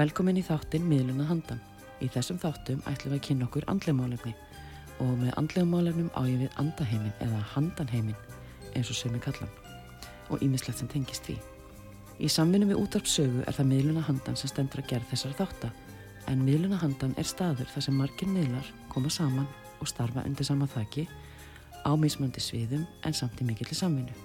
[0.00, 1.58] Velkomin í þáttin Miðluna handan.
[2.00, 4.30] Í þessum þáttum ætlum við að kynna okkur andlegumálefni
[5.02, 8.16] og með andlegumálefnum á ég við andaheimin eða handanheimin
[8.78, 9.52] eins og sömi kallan
[10.32, 11.36] og ímislegt sem tengist því.
[12.16, 15.76] Í samvinni við útarpsögu er það Miðluna handan sem stendur að gera þessar þáttar
[16.32, 20.70] en Miðluna handan er staður þar sem margir miðlar koma saman og starfa undir sama
[20.78, 21.08] þaki
[21.84, 24.16] á mismöndi sviðum en samt í mikill samvinnu.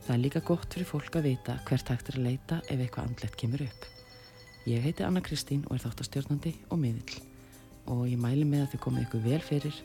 [0.00, 3.10] Það er líka gott fyrir fólk að vita hvert hægt er að leita ef eitthvað
[3.10, 3.90] andlegt kemur upp.
[4.70, 7.16] Ég heiti Anna Kristín og er þáttastjórnandi og miðill
[7.90, 9.78] og ég mæli með að þið komið ykkur vel fyrir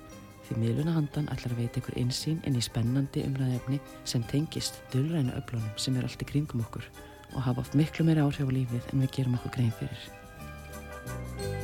[0.46, 5.40] því miðluna handan ætlar að veita ykkur einsýn inn í spennandi umræðefni sem tengist dölræna
[5.40, 6.86] öflunum sem er allt í kringum okkur
[7.32, 11.55] og hafa oft miklu meira áhrif á lífið en við gerum okkur grein fyrir.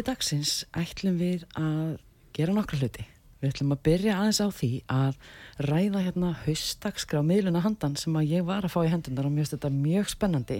[0.00, 1.98] Þætti dagsins ætlum við að
[2.32, 3.02] gera nokkra hluti.
[3.40, 5.18] Við ætlum að byrja aðeins á því að
[5.66, 9.44] ræða hérna haustagskrá miðluna handan sem að ég var að fá í hendunar og mér
[9.44, 10.58] finnst þetta mjög spennandi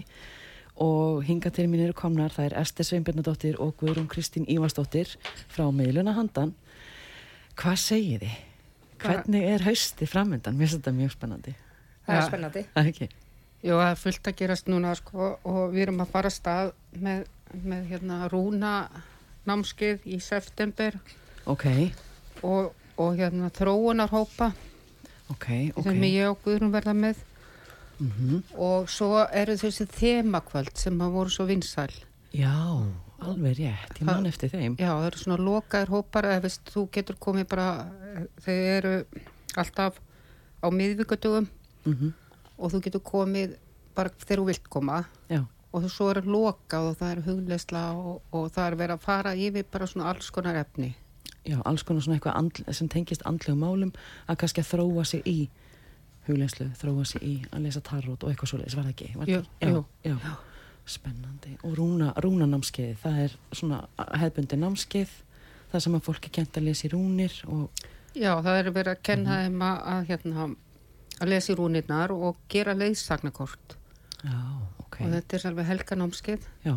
[0.84, 5.14] og hinga til mín eru komnar það er Ester Sveinbjörnadóttir og Guðrún Kristín Ívarsdóttir
[5.48, 6.52] frá miðluna handan.
[7.56, 8.38] Hvað segið þið?
[9.00, 10.58] Hvernig er hausti framöndan?
[10.58, 11.54] Mér finnst þetta mjög spennandi.
[12.04, 12.64] Það er spennandi.
[12.74, 13.08] Það er ekki?
[13.60, 16.74] Jú, það er fullt að gerast núna sko og við erum að fara að stað
[16.96, 17.24] með,
[17.64, 18.74] með hérna rúna
[19.48, 20.98] námskið í september
[21.48, 21.66] Ok,
[22.44, 24.52] og, og hérna þróunarhópa
[25.32, 25.82] ok, ok.
[25.86, 27.26] sem ég og Guðrún verða með
[28.00, 31.90] Mm og svo eru þessi þemakvöld sem að voru svo vinsæl.
[32.32, 32.54] Já,
[33.20, 33.98] alveg rétt.
[34.00, 34.78] Ég man eftir þeim.
[34.80, 37.66] Já, það eru svona lokaðir hópar eða veist, þú getur komið bara,
[38.40, 38.94] þau eru
[39.60, 40.00] alltaf
[40.64, 41.50] á miðvíkudugum
[41.84, 42.12] Mm
[42.60, 43.54] og þú getur komið
[43.96, 44.98] bara þegar þú vilt koma.
[45.32, 49.04] Já, og svo er lokað og það er hugleisla og, og það er verið að
[49.04, 50.94] fara yfir bara svona alls konar efni.
[51.46, 53.92] já, alls konar svona eitthvað andl, sem tengist andlegum málum
[54.28, 55.36] að kannski að þróa sig í
[56.28, 59.08] hugleyslu, þróa sig í að lesa tarot og eitthvað svoleiðis, var það ekki?
[59.16, 59.70] Var Jú, það?
[59.72, 59.84] jú.
[60.04, 60.34] já, já.
[60.90, 61.52] Spennandi.
[61.62, 63.78] Og rúna, rúnanámskeið, það er svona
[64.18, 65.10] hefbundi námskeið,
[65.70, 67.86] það sem að fólki kent að lesa í rúnir og
[68.18, 70.46] Já, það er verið að kenna þeim að, að, hérna,
[71.22, 73.76] að lesa í rúnirnar og gera leiðsagnakort
[74.26, 74.40] já,
[74.90, 76.74] ok, og þetta er alveg helganámskeið já,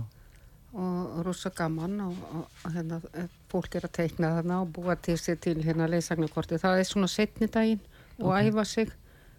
[0.74, 5.18] og rosa gaman og, og, hérna, eh, fólk er að teikna þarna og búa til
[5.22, 6.58] sér til hérna leiðsagnakorti.
[6.62, 7.82] Það er svona setni daginn
[8.20, 8.40] og Ok.
[8.48, 8.92] æfa sig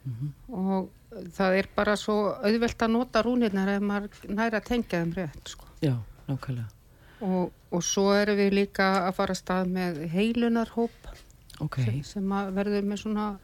[0.04, 0.32] Mhm.
[0.52, 0.90] og
[1.32, 5.64] það er bara svo auðvelt að nota rúnirnar ef maður næra tengja þeim rétt, sko.
[5.82, 5.96] já,
[6.28, 6.68] nákvæmlega,
[7.20, 10.90] Og, og svo erum við líka að fara að stað með heilunarhóp
[11.60, 13.38] ok, sem, sem verður með svona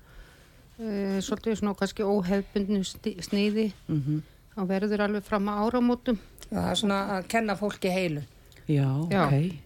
[0.79, 2.83] e, svolítið svona kannski óhefbundnu
[3.23, 4.23] sniði mhm,
[4.57, 6.19] og verður alveg fram að áramótum.
[6.51, 8.23] Já, það er svona að kenna fólki heilu.
[8.67, 9.27] já, Já.
[9.27, 9.61] ok,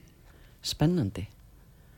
[0.62, 1.26] spennandi,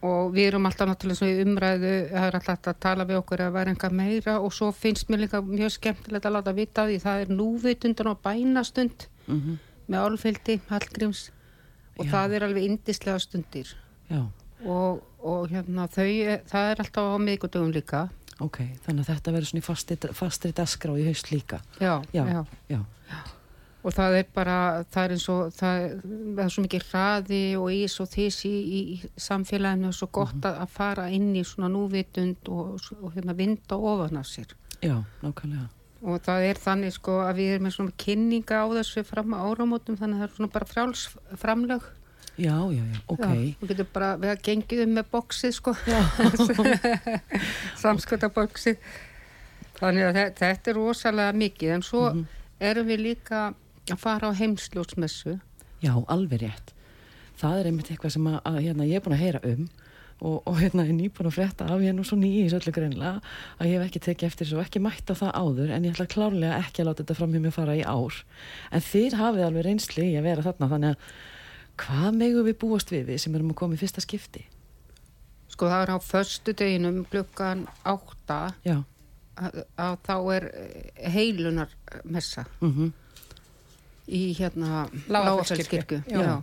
[0.06, 3.40] Og við erum alltaf náttúrulega svona í umræðu, það er alltaf að tala við okkur
[3.42, 6.98] að vera enga meira og svo finnst mér líka mjög skemmtilegt að láta vita því
[7.02, 9.56] það er núvitundan og bænastund mhm,
[9.88, 11.30] með álfyldi, Hallgríms
[11.96, 12.10] og Já.
[12.12, 13.72] það er alveg indislega stundir
[14.10, 14.20] já,
[14.68, 16.06] og, og hérna þau,
[16.52, 18.04] það er alltaf á miðgudögum líka.
[18.40, 22.24] Ok, þannig að þetta verður svona í fastri, fastri dasgrá í haust líka, Já, já,
[22.28, 22.44] já.
[22.68, 22.80] já.
[23.86, 24.56] og það er bara,
[24.90, 25.84] það er eins og það,
[26.42, 28.80] er svo mikið hraði og ís og þís í, í,
[29.16, 30.42] samfélaginu og svo gott Mhm.
[30.50, 34.98] að, að fara inn í svona núvitund og, og hérna vinda ofan af sér Já,
[35.22, 35.68] nákvæmlega.
[36.02, 39.96] og það er þannig sko að við erum með svona kynninga á þessu fram áramótum
[39.96, 41.06] þannig að það er svona bara frjáls
[41.40, 41.82] framlög
[42.36, 43.22] Já, já, já, ok.
[43.24, 45.72] Já, þú getur bara við að gengið um með bóksið sko
[47.82, 48.76] samskota bóksið
[49.80, 52.26] þannig að þetta, þetta er rosalega mikið en svo Mhm.
[52.60, 53.40] erum við líka
[53.92, 55.38] að fara á heimsljósmessu
[55.84, 56.72] Já, alveg rétt.
[57.36, 59.66] Það er einmitt eitthvað sem að, að hérna, ég er búin að heyra um
[60.24, 62.56] og, og hérna er nýbúin að frétta af ég er nú svo nýi í þessu
[62.62, 63.20] öllu greinlega
[63.60, 65.92] að ég hef ekki tekið eftir þessu og ekki mætt á það áður en ég
[65.92, 68.16] ætla klárlega ekki að láta þetta fram hjá mér fara í ár.
[68.72, 70.96] En þið hafið alveg reynsli í að vera þarna þannig að
[71.80, 74.44] hvað megum við búast við við sem erum að koma í fyrsta skipti?
[75.56, 78.80] sko það er á föstu deginum klukkan átta Já,
[79.40, 82.92] að, að þá er eh, heilunarmessa mhm,
[84.06, 84.86] í hérna
[86.10, 86.34] já.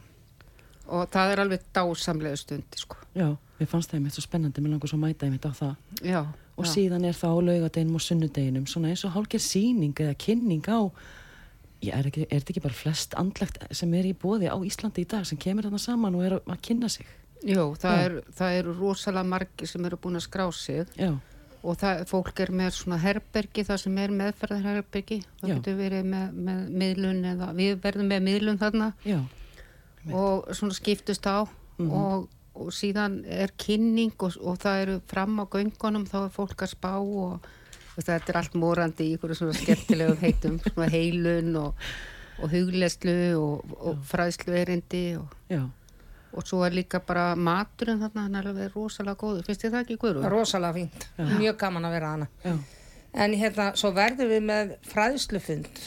[0.88, 4.76] og það er alveg dásamlega stundi sko já, mér fannst það einmitt svo spennandi, mér
[4.76, 5.76] langar svo að mæta einmitt á það.
[6.02, 6.22] já,
[6.58, 6.72] og já.
[6.74, 10.90] síðan er það á laugadeginum og sunnudeginum svona eins og hálfgerð síning eða kynning á
[11.84, 15.04] ég er, ekki, er þetta ekki bara flest andlegt sem er í bóði á Íslandi
[15.04, 17.10] í dag sem kemur þarna saman og er að, að kynna sig?
[17.44, 18.08] Jú, það, Já.
[18.08, 20.86] er, það eru rosalega margir sem eru búin að skrá sig.
[20.96, 21.12] Já,
[21.64, 25.56] og það, fólk er með svona herbergi, það sem er meðferðarherbergi, það Já.
[25.58, 28.90] getur verið með, með miðlun eða við verðum með miðlun þarna.
[29.08, 29.20] Já,
[30.12, 31.48] og svona skiptust á.
[31.80, 31.90] Mhm.
[31.90, 36.62] og, og síðan er kynning og, og það eru fram á göngunum þá er fólk
[36.62, 37.48] að spá og
[38.02, 41.88] þetta er allt morandi í ykkur svona skemmtilegum heitum, svona heilun og,
[42.42, 45.62] og hugleslu og, og fræðslu erindi og, já,
[46.34, 49.84] og svo er líka bara maturinn þarna, hann er alveg rosalega góður, finnst þið það
[49.86, 50.30] ekki guður?
[50.34, 52.56] rosalega fínt, mjög gaman að vera hana já,
[53.14, 55.84] en hérna, svo verðum við með fræðslufund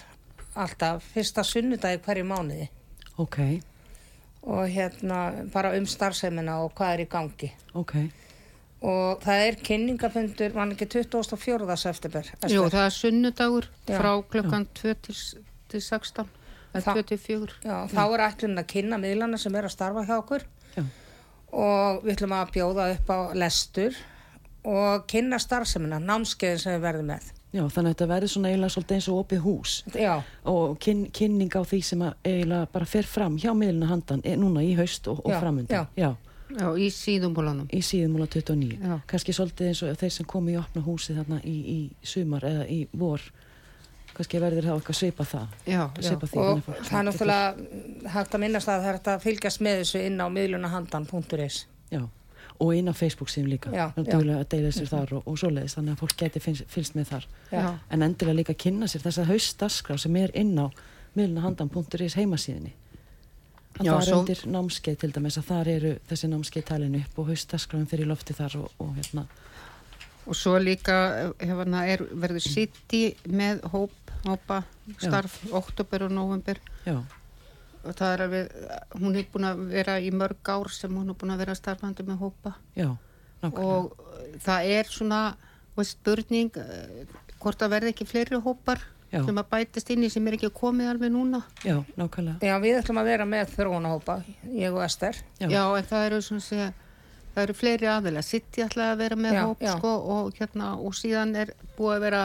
[0.56, 2.69] alltaf fyrsta sunnudagi hverju mánuði.
[3.20, 3.38] Ok,
[4.47, 5.20] og hérna
[5.52, 7.50] bara um starfseimina og hvað er í gangi.
[7.76, 7.94] Ok,
[8.87, 11.77] og það er kynningafundur mann ekki 24.
[11.83, 13.97] september Jú, það er sunnudagur Já.
[13.99, 15.17] frá klukkan 2 til,
[15.73, 16.27] til 16
[16.75, 19.75] eða Það- 2 til 4 Já, þá er ætlun að kynna miðlana sem er að
[19.75, 20.44] starfa hjá okkur
[20.77, 20.85] Já.
[21.53, 23.97] og við ætlum að bjóða upp á lestur
[24.67, 27.33] og kynna starfsemina, námskeiðin sem við verðum með.
[27.55, 31.05] já, þannig að þetta verður svona eiginlega svolítið eins og opið hús Já, og kyn,
[31.15, 35.23] kynning á því sem eiginlega bara fer fram hjá miðluna handan núna í haust og,
[35.25, 35.87] og Já, framundan.
[35.97, 36.11] já.
[36.47, 38.95] Já, í síðumhólanum í síðumúla 29 Já.
[39.11, 42.67] kannski svolítið eins og þeir sem komu í opna húsi þarna í, í sumar eða
[42.71, 43.25] í vor
[44.17, 48.37] kannski verður það eitthvað svipa það Já, já, svipa því og það er náttúrulega hægt
[48.39, 51.59] að minnast að það er hægt að fylgjast með þessu inn á miðlunahandan.is.
[51.91, 52.01] já,
[52.63, 54.03] og inn á Facebook síðan líka Já, já.
[54.07, 57.27] duglega að deila sér þar og, og svoleiðis þannig að fólk geti fylgst, með þar
[57.51, 57.59] Já.
[57.59, 57.69] Já.
[57.91, 60.71] en endilega líka kynna sér þess að haustdaskrá sem er inn á
[61.17, 62.73] miðlunahandan.is heimasíðinni
[63.78, 66.94] að Já, það er svo- undir námskeið til dæmis að þar eru þessi námskeið talin
[67.00, 69.26] upp og haustdaskráin fyrir lofti þar og, og hérna.
[70.26, 70.96] Og svo líka
[71.38, 73.93] hefna, er, verður City með hóp,
[74.25, 74.62] hópa,
[74.99, 76.58] starf, oktober og november.
[76.87, 76.99] já,
[77.87, 78.49] Og það er alveg,
[78.99, 82.02] hún er búin að vera í mörg ár sem hún er búin að vera starfandi
[82.02, 82.55] með hópa.
[82.75, 82.96] já,
[83.43, 83.93] Og
[84.43, 85.37] það er svona,
[85.76, 87.05] veist, spurning, uh,
[87.38, 88.81] hvort það verði ekki fleiri hópar
[89.12, 89.20] Já.
[89.25, 91.43] sem að bætast inn í sem er ekki komið alveg núna.
[91.62, 94.17] já, nákvæmlega Já, við ætlum að vera með þróunahópa,
[94.50, 95.20] ég og Ester.
[95.38, 95.47] Já.
[95.53, 96.73] Já, en það eru svona sé,
[97.37, 98.23] það eru fleiri aðeila.
[98.26, 99.70] City ætlaði að vera með Já, hóp já.
[99.76, 102.25] sko og hérna og síðan er búið að vera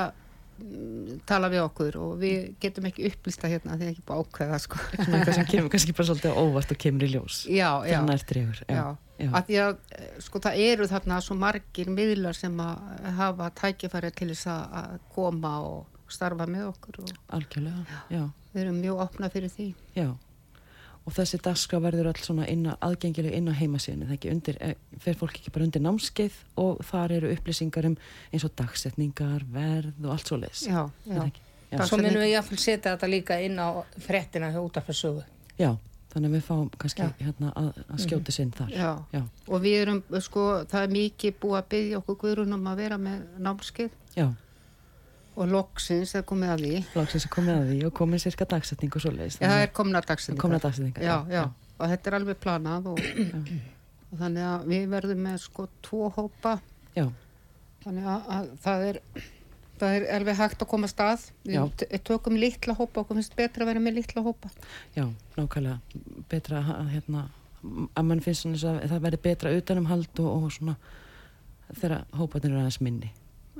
[0.57, 4.25] mm, tala við okkur og við getum ekki upplýsta hérna því það er ekki búið
[4.25, 4.81] ákveða sko.
[4.97, 7.93] svona eitthvað sem kemur kannski bara svolítið óvart og kemur í ljós Já, já.
[7.93, 8.83] þegar nær dregur Já,
[9.21, 14.11] já, að að eh, sko það eru þarna svo margir miðlar sem að hafa tækifæri
[14.17, 19.29] til þess að koma og starfa með okkur og algjörlega já, við erum mjög opna
[19.33, 19.73] fyrir því.
[19.95, 20.09] já.
[21.01, 24.57] Og þessi dagskrá verður all svona inn á, aðgengileg inn á heimasíðinu, það ekki undir
[24.61, 27.95] eh, fer fólk ekki bara undir námskeið og þar eru upplýsingar um
[28.29, 31.23] eins og dagsetningar verð og allt svo leis Já, já.
[31.71, 35.23] já, Svo minnum við jáfnvel setja þetta líka inn á frettina hjá útarfærsögu.
[35.57, 35.71] já,
[36.13, 38.69] þannig að við fáum kannski hérna að, að skjóta sinn þar.
[38.77, 38.91] Já.
[39.17, 42.97] já, Og við erum, sko, það er mikið búið að byggja okkur guðrunum að vera
[43.01, 43.97] með námskeið.
[44.19, 44.27] Já,
[45.35, 46.77] og loksins er komið að því.
[46.97, 49.73] loksins er komið að því og komið sirka dagsetning og svo leis Já, það er
[49.79, 50.01] komna
[50.41, 51.03] komna dagsetningar.
[51.05, 51.43] Já, já,
[51.77, 53.03] og þetta er alveg planað og,
[54.11, 56.57] og þannig að við verðum með sko tvo hópa.
[56.97, 57.05] Já,
[57.85, 59.01] þannig að, að það er
[59.81, 61.27] það er alveg hægt að koma að stað.
[61.47, 61.61] Já.
[61.81, 64.51] við tökum litla hópa okkur finnst betra að vera með litla hópa.
[64.93, 65.07] Já,
[65.37, 66.03] nákvæmlega.
[66.29, 67.23] Betra að, hérna,
[67.95, 70.77] að mann finnst og að það verði betra utanumhald og, og svona
[71.71, 73.11] þegar hóparnir eru aðeins minni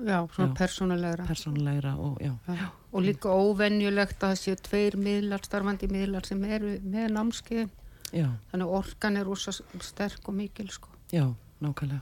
[0.06, 1.26] já, svona persónulegra.
[1.28, 2.70] Persónulegra og já, já.
[2.92, 7.70] og líka óvenjulegt að það séu tveir miðlar, starfandi miðlar sem eru með námskeið.
[8.12, 10.90] Já, þannig orkan er rosa sterk og mikil sko.
[11.12, 11.28] já,
[11.62, 12.02] nákvæmlega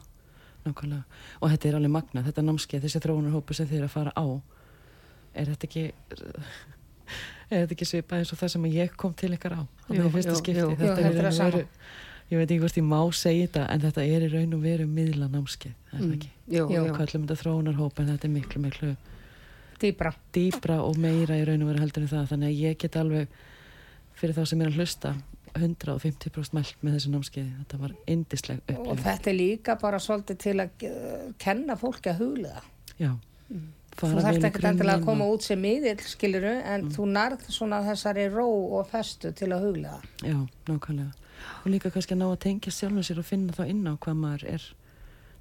[0.65, 1.03] nákvæmlega,
[1.39, 4.25] og þetta er alveg magna þetta námskeið, þessi þróunarhópu sem er að fara á.
[5.34, 5.86] Er þetta ekki
[7.50, 9.62] er þetta ekki svipað eins og það sem ég kom til ykkar á?
[9.89, 10.70] Jú, fyrsta jú, skipti jú.
[10.74, 11.63] þetta Jú, er, í þetta er og sama.
[12.29, 14.86] Ég veit ekki hvort ég má segja þetta en þetta er í raun og veru
[14.88, 16.83] miðla námskeið er það ekki, jú, Jú.
[16.86, 16.93] jú.
[16.98, 18.95] kallum þetta þróunarhóp en þetta er miklu miklu
[19.79, 20.12] Dýbra.
[20.36, 23.27] dýbra og meira í raun og veru heldur en það þannig að ég get alveg
[24.19, 25.13] fyrir þá sem er að hlusta
[25.55, 30.38] 150% mælt með þessu námskeiði þetta var indisleg Og upplifun þetta er líka bara svolítið
[30.43, 32.62] til að eh, kenna fólki að huglega.
[33.00, 33.13] já,
[34.00, 37.07] Þú þarft vel í ekkert endilega að koma og- út sem miðill, skiluru, en þú
[37.12, 38.45] nærð svona þessari ró
[38.77, 39.98] og festu til að huglega.
[40.24, 40.38] já,
[40.69, 41.12] nákvæmlega
[41.63, 44.15] og líka kannski að ná að tengja sjálfum sér og finna þá inn á hvað
[44.24, 44.63] maður er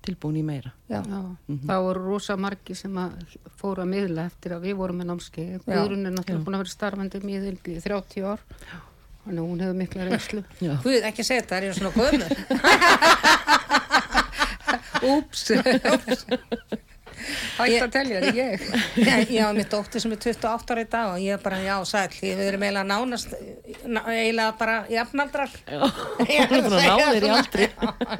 [0.06, 1.02] tilbúin í meira Já.
[1.02, 1.66] Já, Mhm.
[1.66, 3.10] það voru rosa margi sem að
[3.60, 5.60] fóru að miðla eftir að við vorum með námskeið.
[5.66, 5.74] Já.
[5.74, 6.44] Guðrun er náttúrulega Já.
[6.44, 8.38] búin að vera starfandi miðil í 30 ár.
[9.28, 10.42] Að hún hefur mikla reynslu.
[10.82, 12.32] Guð, ekki segja þetta, það er svona gömur.
[15.18, 15.42] Úps!
[17.58, 18.64] Hægt að telja því ég.
[19.02, 21.58] Ég ég á mitt dóttir sem er 28 ára í dag og ég er bara,
[21.64, 23.34] já, sæl, við erum eiginlega nánast,
[23.84, 25.54] ná- eiginlega bara jafnaldrar.
[25.68, 25.80] Já,
[26.18, 27.68] hún er búin að ná þér í aldri.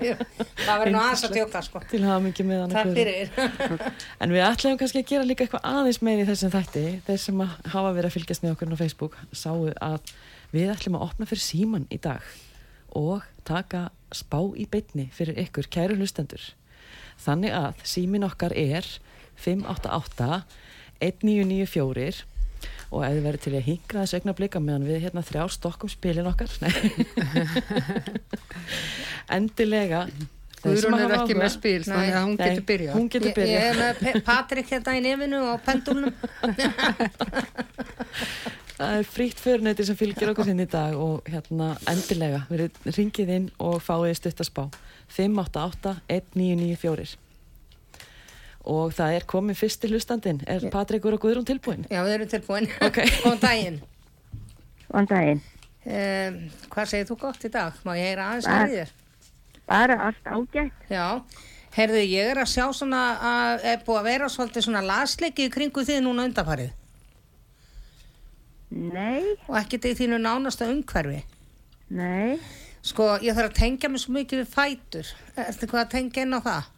[0.69, 1.83] Það verður nú aðeins að tjóka, sko.
[1.91, 3.33] Til hafa mikið með hann Takk fyrir.
[4.25, 6.85] En við ætlum kannski að gera líka eitthvað aðeins meiri þessum þætti.
[7.07, 10.13] Þeir sem hafa verið að fylgjast með okkur á Facebook sáu að
[10.53, 12.25] við ætlum að opna fyrir síman í dag
[12.99, 16.41] og taka spá í beinni fyrir ykkur kæru hlustendur.
[17.19, 18.87] Þannig að símin okkar er
[19.43, 20.29] 588
[21.03, 22.25] 1994
[22.89, 25.91] og ef þið verið til að hingra þessu augna blika meðan við hérna þrjá stokkum
[25.93, 26.49] spilin okkar
[29.37, 30.01] endilega
[30.59, 32.95] Guðrún er ekki áhuga- með spil, þannig að hún getur byrjað.
[32.97, 33.77] hún getur byrjað
[34.11, 36.11] er Patrik hérna í nefinu og pendulnum.
[38.79, 43.33] Það er frýtt förnæti sem fylgir okkur hinn í dag og hérna endilega verið ringið
[43.35, 44.69] inn og fáið stuttaspá
[45.17, 47.17] 588-1994
[48.69, 51.89] og það er komin fyrsti hlustandinn er Patrikur og Guðrún tilbúin?
[51.91, 52.67] Já, við erum tilbúin.
[52.87, 52.99] Ok.
[53.25, 53.79] Góðan daginn.
[54.87, 55.43] Góðan daginn.
[55.89, 56.35] Um,
[56.71, 57.73] hvað segir þú gott í dag?
[57.83, 58.91] Má ég heyra aðeins að þér?
[59.69, 60.79] Bara allt ágætt.
[60.93, 61.07] Já,
[61.75, 65.55] heyrðu, ég er að sjá svona að er búið að vera svolítið svona lasleiki í
[65.55, 66.78] kringu þið núna undarfarið
[68.71, 71.23] Nei, og ekkert í þínu nánasta umhverfi.
[71.91, 72.39] nei,
[72.89, 75.09] Sko, ég þarf að tengja mig svo mikið við fætur.
[75.37, 76.69] Ertu hvað að tengja inn á það?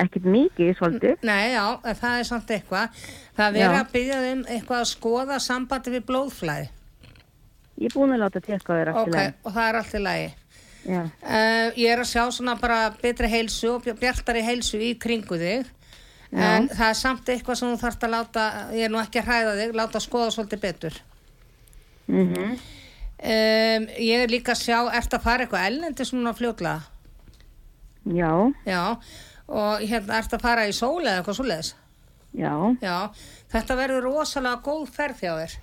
[0.00, 1.16] ekkert mikið svolítið.
[1.28, 1.64] Nei, já,
[2.00, 3.02] það er samt eitthvað.
[3.36, 3.80] Það er Já.
[3.82, 6.68] að byggja um eitthvað að skoða sambandi við blóðflæði.
[7.82, 9.34] Ég er búin að láta tekka þér Ok, allt í lagi.
[9.44, 10.30] og það er allt í lagi.
[10.84, 15.36] Uh, ég er að sjá svona bara betri heilsu og bj- bjartari heilsu í kringu
[15.40, 15.66] þig.
[16.34, 19.26] En það er samt eitthvað sem þú þarfst að láta, ég er nú ekki að
[19.28, 20.96] hræða þig, láta skoða svolítið betur.
[22.08, 22.56] mhm,
[23.24, 26.82] Um, ég er líka að sjá, ert að fara eitthvað ellendi svona fljótlega?
[28.04, 28.96] já, Já,
[29.48, 31.70] og hérna ert að fara í sóli eða eitthvað svoleiðis?
[32.36, 32.98] já, Já,
[33.54, 35.54] þetta verður rosalega góð ferð hjá þér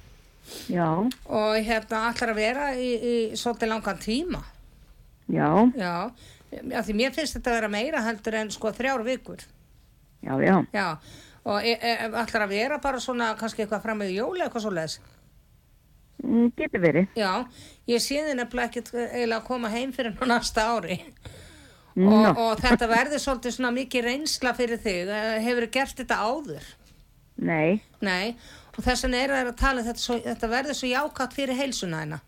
[0.73, 0.87] já,
[1.29, 4.41] og hérna allar að vera í, í svolítið langan tíma.
[5.29, 5.93] já, Já,
[6.73, 9.37] af því mér finnst þetta að vera meira heldur en sko þrjár vikur.
[10.21, 10.55] Já, já.
[10.75, 10.87] Já,
[11.43, 14.97] og e, e, allar að vera bara svona kannski eitthvað fram með jóli eitthvað svoleiðis.
[16.21, 17.13] Mm, Getur verið.
[17.17, 17.31] Já,
[17.89, 20.99] ég sé þið nefnilega ekkert eiginlega að koma heim fyrir nú næsta ári.
[21.99, 25.09] Nó, og, og þetta verður svolítið svona mikið reynsla fyrir þig
[25.43, 26.69] hefur gert þetta áður
[27.41, 28.35] nei, nei,
[28.71, 32.03] og þess vegna eru þeir að tala þetta, svo, þetta verður svo jákatt fyrir heilsuna
[32.03, 32.23] hennar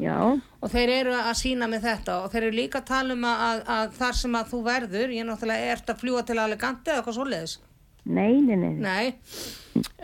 [0.00, 0.16] já,
[0.60, 2.18] og þeir eru að sína með þetta.
[2.24, 5.28] Og þeir eru líka að tala um að, að, þar sem að þú verður ég
[5.28, 7.56] náttúrulega ert að fljúa til Alicante eða eitthvað svoleiðis?
[8.04, 9.14] Nei, nei, nei, nei.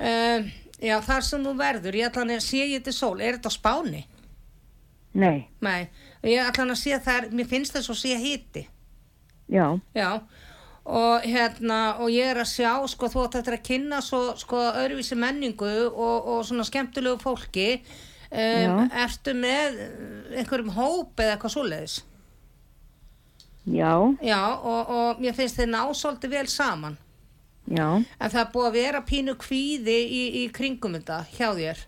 [0.00, 3.52] Um, já, þar sem þú verður ég ætla að sé ég til sól, er þetta
[3.52, 4.06] Spáni?
[5.10, 5.88] nei, nei,
[6.22, 8.68] ég ætla að sé það mér finnst þess að sé hiti.
[9.50, 10.20] Já, Já,
[10.86, 15.18] og hérna, og ég er að sjá, sko, þú eftir að kynna svo, sko, öðruvísi
[15.18, 17.80] menningu og, og svona skemmtilegu fólki,
[18.30, 19.78] um, ertu með
[20.40, 21.98] einhverjum hóp eða eitthvað svoleiðis?
[23.70, 23.92] já,
[24.24, 26.96] Já, og, og mér finnst þið ná svolítið vel saman,
[27.70, 31.82] já, en það er búið að vera pínu kvíði í, í kringum þetta hjá þér.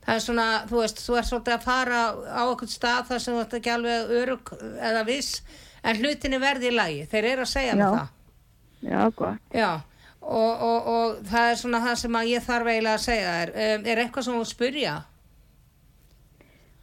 [0.00, 1.98] Það er svona, þú veist, þú ert svolítið að fara
[2.30, 5.42] á eitthvað stað þar sem þú ert ekki alveg örug eða viss,
[5.84, 7.78] en hlutinni verði í lagi, þeir eru að segja Já.
[7.82, 8.08] með það.
[8.88, 9.44] já, gott.
[9.52, 9.70] Já,
[10.20, 13.52] og, og, og það er svona það sem ég þarf eiginlega að segja þér.
[13.64, 14.94] Um, er eitthvað sem þú spyrja?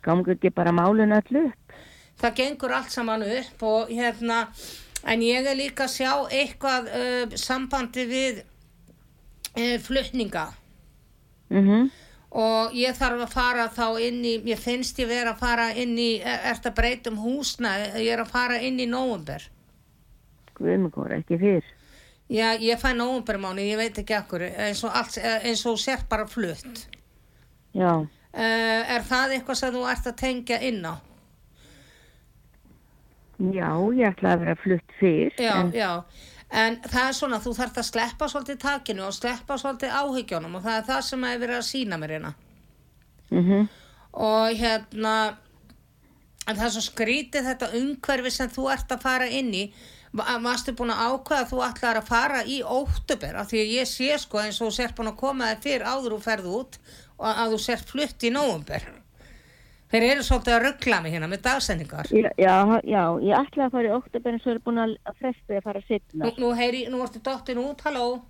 [0.08, 1.78] Gangu ekki bara málun öll upp.
[2.18, 4.44] Það gengur allt saman upp og hérna,
[5.06, 10.48] en ég er líka að sjá eitthvað uh, sambandi við uh, flutninga
[11.48, 11.86] Mhm,
[12.36, 15.94] og ég þarf að fara þá inn í, ég finnst ég vera að fara inn
[15.96, 19.46] í, er þetta breytum húsna, ég er að fara inn í nóvumber.
[20.58, 21.70] Guðmugóra, ekki fyrr.
[22.30, 26.28] Já, ég fæ nóvumbermáni, ég veit ekki akkur, eins og, allt, eins og sér bara
[26.28, 26.88] flutt.
[27.76, 28.08] Já,
[28.38, 30.94] Uh, er það eitthvað sem þú ert að tengja inn á?
[33.54, 35.32] já, ég ætla að vera flutt fyrr.
[35.42, 35.90] Já, en, já.
[36.52, 40.64] En það er svona, þú þarft að sleppa svolítið takinu og sleppa svolítið áhyggjónum og
[40.68, 42.34] það er það sem er verið að sína mér hérna.
[43.32, 43.68] Mhm,
[44.18, 45.16] Og hérna,
[46.48, 49.66] en það er svo skrítið þetta umhverfi sem þú ert að fara inn í.
[50.16, 53.74] Va- Varstu búin að ákveða að þú ætlar að fara í óttubur af því að
[53.78, 56.46] ég sé sko eins og þú sért búin að koma þér fyrir áður og ferð
[56.62, 56.78] út
[57.18, 58.86] og að þú sért flutt í nóvumber.
[59.92, 62.08] Þeir eru svolítið að ruggla mig hérna með dagsendingar.
[62.12, 65.46] já, já, já, ég ætla að fara í oktober en svo er búin að fresta
[65.48, 66.26] því að fara setna.
[66.26, 68.22] Nú, nú heyri, nú ertu dottin út, halló.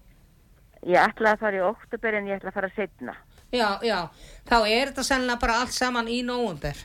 [0.85, 3.15] Ég ætla að fara í oktober en ég ætla að fara setna.
[3.51, 3.97] Já, já,
[4.45, 6.75] þá er þetta sennilega bara allt saman í nóvumber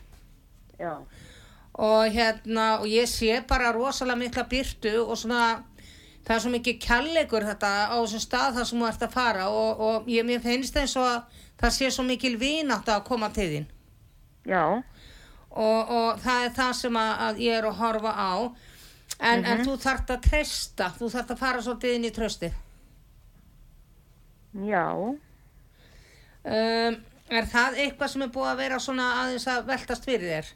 [0.78, 0.92] Já,
[1.74, 5.62] og hérna, og ég sé bara rosalega mikla byrtu og svona,
[6.26, 9.46] það er svo mikið kjallegur þetta á þessum stað þar sem þú ert að fara
[9.48, 13.30] og, og ég mér finnst eins og að það sé svo mikil vinátt að koma
[13.32, 13.70] til þín.
[14.48, 14.64] Já,
[15.52, 18.32] og, og það er það sem að, að ég er að horfa á.
[19.22, 22.54] En, en þú þarft að treysta þú þarft að fara svolítið inn í tröstið
[24.52, 24.86] já.
[24.96, 26.96] um,
[27.32, 30.50] er það eitthvað sem er búið að vera svona aðeins að veltast fyrir þér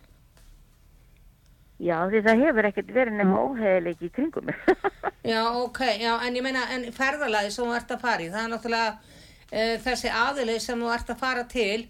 [1.76, 4.49] Já, því það hefur ekkert verið nema óheðileiki í kringum.
[5.26, 8.45] Já, ok, já, en ég meina, en ferðalagi sem þú ert að fara í, það
[8.45, 11.87] er náttúrulega uh, þessi aðilið sem þú ert að fara til,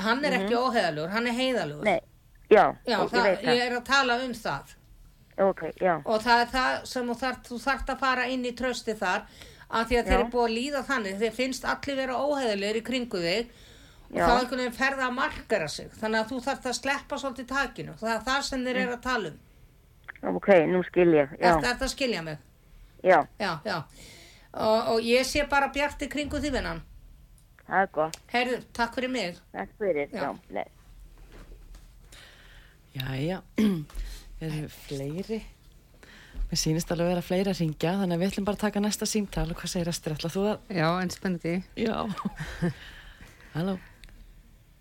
[0.00, 1.84] hann er ekki óheðalugur, hann er heiðalugur.
[1.84, 2.00] Nei,
[2.48, 4.72] já, Já, og það, ég ég er að tala um það
[5.40, 8.96] Ok, já, og það er það sem þart, þú þart að fara inn í trösti
[8.96, 9.28] þar
[9.70, 10.18] af því að þeir Já.
[10.18, 13.54] eru búið að líða þannig, þeir finnst allir vera óheðalegir í kringu þig
[14.10, 14.24] Já.
[14.26, 17.92] þá einhvern veginn ferða að markara sig, þannig að þú þart að sleppa svolítið takinu,
[18.00, 20.36] það er það sem þeir eru að tala um.
[20.36, 22.38] ok, nú skil ég, já, Er þetta að skilja mig?
[23.06, 23.76] já, Já, já.
[24.50, 26.82] Og, og ég sé bara bjart í kringu því vinnan.
[27.68, 29.38] það er gott, Heyrðu, takk fyrir mig.
[29.54, 30.22] takk fyrir, Já.
[30.26, 30.66] já, nei.
[32.98, 33.40] Jæja,
[34.42, 35.38] eru fleiri?
[36.50, 38.80] Mér sýnist alveg að vera fleiri að ringja, þannig að við ætlum bara að taka
[38.82, 40.16] næsta símtal og hvað segir Esther?
[40.18, 40.64] Ætla þú að...
[40.74, 41.52] Já, en spennandi.
[41.78, 41.94] Já.
[43.54, 43.76] Halló.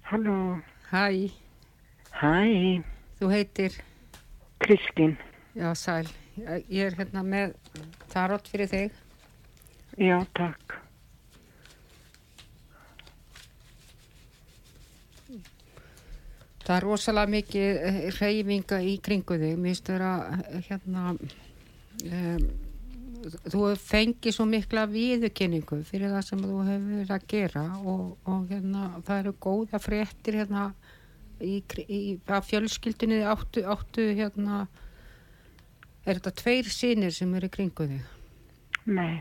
[0.09, 0.57] Halló,
[0.91, 1.29] Hæ,
[2.19, 2.83] hæ,
[3.19, 3.71] þú heitir,
[4.59, 5.17] Kristín.
[5.55, 6.07] já, sæl.
[6.69, 7.53] Ég er hérna með
[8.09, 8.91] tarot fyrir þig.
[9.99, 10.79] Já, takk.
[16.63, 17.79] Það er rosalega mikið
[18.17, 19.55] hreyfinga í kringu þig.
[19.57, 22.43] Mér finnst vera eh, hérna, um,
[23.49, 28.45] þú fengið svo mikla viðurkenningu fyrir það sem þú hefur verið að gera og, og
[28.51, 30.67] hérna, það eru góða fréttir hérna
[31.39, 31.57] í,
[31.87, 34.61] í að fjölskyldunni þið áttu, áttu hérna,
[36.05, 38.15] er þetta tveir sinir sem eru í kringu þig?
[38.89, 39.19] Nei,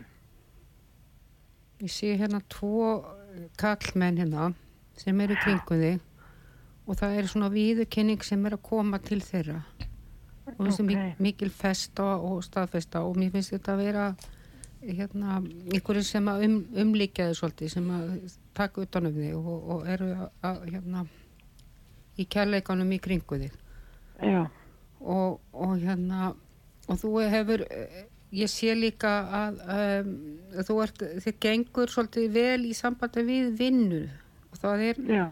[1.79, 3.05] Ég sé hérna tvo
[3.59, 4.49] kallmenn hérna
[4.99, 6.01] sem eru í kringu þig
[6.89, 9.61] og það er svona viðurkenning sem er að koma til þeirra
[10.57, 10.91] og þessi Ok.
[10.91, 11.15] okay.
[11.19, 14.09] mikil festa og staðfesta og mér finnst þetta að vera
[14.79, 15.39] hérna
[15.73, 18.13] einhverju sem að um, umlíkja þig svolítið sem að
[18.55, 21.03] taka utan um þig og, og eru að, hérna
[22.19, 23.57] í kærleikanum í kringu þig
[24.99, 26.31] og, og hérna
[26.89, 27.65] og þú hefur
[28.35, 30.15] ég sé líka að um,
[30.67, 34.01] þú ert, þið gengur svolítið vel í sambandi við vinnu
[34.49, 35.25] og það er, já,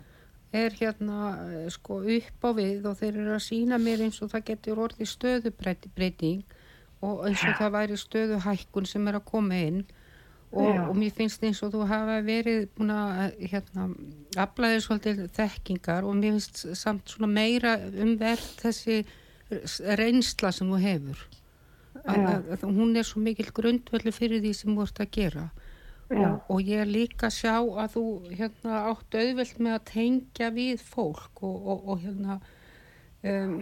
[0.58, 4.32] er hérna eh, sko upp á við og þeir eru að sína mér eins og
[4.34, 6.44] það getur orðið stöðubreiting
[7.06, 9.86] og eins og það væri stöðuhækkun sem er að koma inn.
[10.48, 13.90] Og, og mér finnst eins og þú hafa verið búin að hérna,
[14.40, 19.02] aflaðið svolítið þekkingar og mér finnst samt svona meira umverð þessi
[20.00, 21.26] reynsla sem þú hefur.
[22.08, 25.48] Að, að, að hún er svo mikil grundvöldu fyrir því sem þú ert að gera
[26.10, 30.52] já, og, ég er líka að sjá að þú hérna, átt auðvelt með að tengja
[30.56, 32.40] við fólk og, og, og hérna
[33.24, 33.56] um,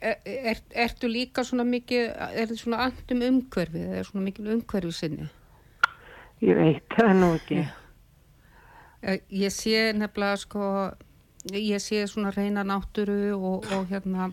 [0.00, 4.96] er, er, ertu líka svona mikið er þetta svona andum umhverfið eða svona mikil umhverfið
[4.96, 5.28] sinni?
[6.40, 7.64] Ég veit það nú ekki.
[9.00, 10.68] Eh, ég sé nefnilega sko
[11.52, 14.30] ég sé svona reyna náttúru og, og hérna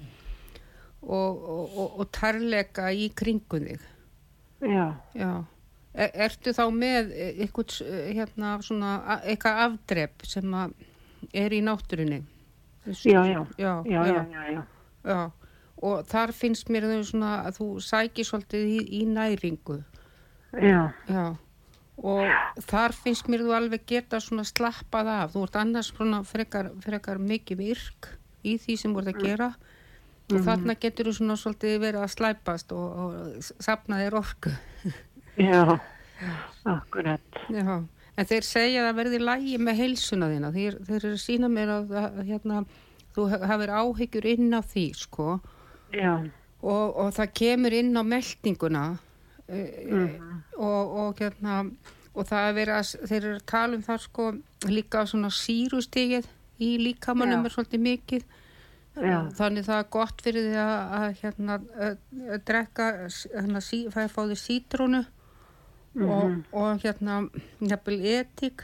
[1.08, 3.86] og, tarleika í kringum þig.
[4.64, 5.46] Já, Já.
[5.98, 7.80] Er, ertu þá með eitthvað,
[8.14, 8.92] hérna, svona,
[9.26, 10.54] eitthvað afdrepp sem
[11.34, 12.22] er í náttúrunni?
[12.86, 14.66] já, já, Já, já, já,
[15.04, 15.24] já.
[15.78, 19.82] Og þar finnst mér þau svona að þú sækir svolítið í, í næringu.
[20.54, 21.26] já, Já.
[21.98, 25.34] Og þar finnst mér þú alveg geta svona slappað af.
[25.34, 28.12] Þú ert annars svona frekar, frekar mikið virk
[28.46, 29.50] í því sem ert að gera.
[30.28, 34.54] Og þarna getur þú svona svolítið verið að slæpast og, og sapna þér orku.
[35.38, 35.80] já,
[36.68, 37.40] akkurat.
[37.54, 37.78] Já,
[38.18, 40.52] en þeir segja að verði lægi með heilsuna þína.
[40.56, 42.62] Þeir, þeir eru sína mér að, að hérna,
[43.16, 45.40] þú hafir áhyggjur inn á því, sko,
[45.96, 46.16] Já,
[46.62, 48.82] og, og það kemur inn á meldinguna
[49.48, 49.62] e,
[50.58, 51.62] og, og hérna,
[52.18, 54.26] og það er verið að, þeir eru að tala um það, sko,
[54.74, 56.28] líka svona sírustigið
[56.60, 58.26] í líkamannum er svolítið mikið.
[58.98, 61.98] já, Þannig það er gott fyrir því að, að hérna, að,
[62.34, 62.88] að drekka,
[63.38, 64.22] hérna, sí, fæ- fá
[65.98, 67.20] því sítrónu og, og hérna,
[67.74, 68.64] jafnvel etik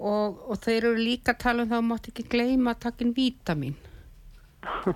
[0.00, 3.04] og, og þeir eru líka að tala um það að mátt ekki gleyma að taka
[3.04, 3.74] inn vítamin.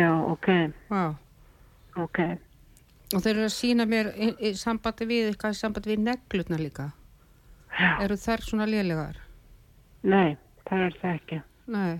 [0.00, 0.48] já, ok,
[0.90, 1.04] Já.
[1.96, 2.18] ok,
[3.14, 6.56] Og þeir eru að sína mér í, í sambandi við eitthvað, í sambandi við neglutna
[6.58, 6.86] líka.
[7.78, 9.20] já, Eru þær svona lélegar?
[10.02, 10.36] nei,
[10.68, 11.38] það er það ekki.
[11.74, 11.94] Nei.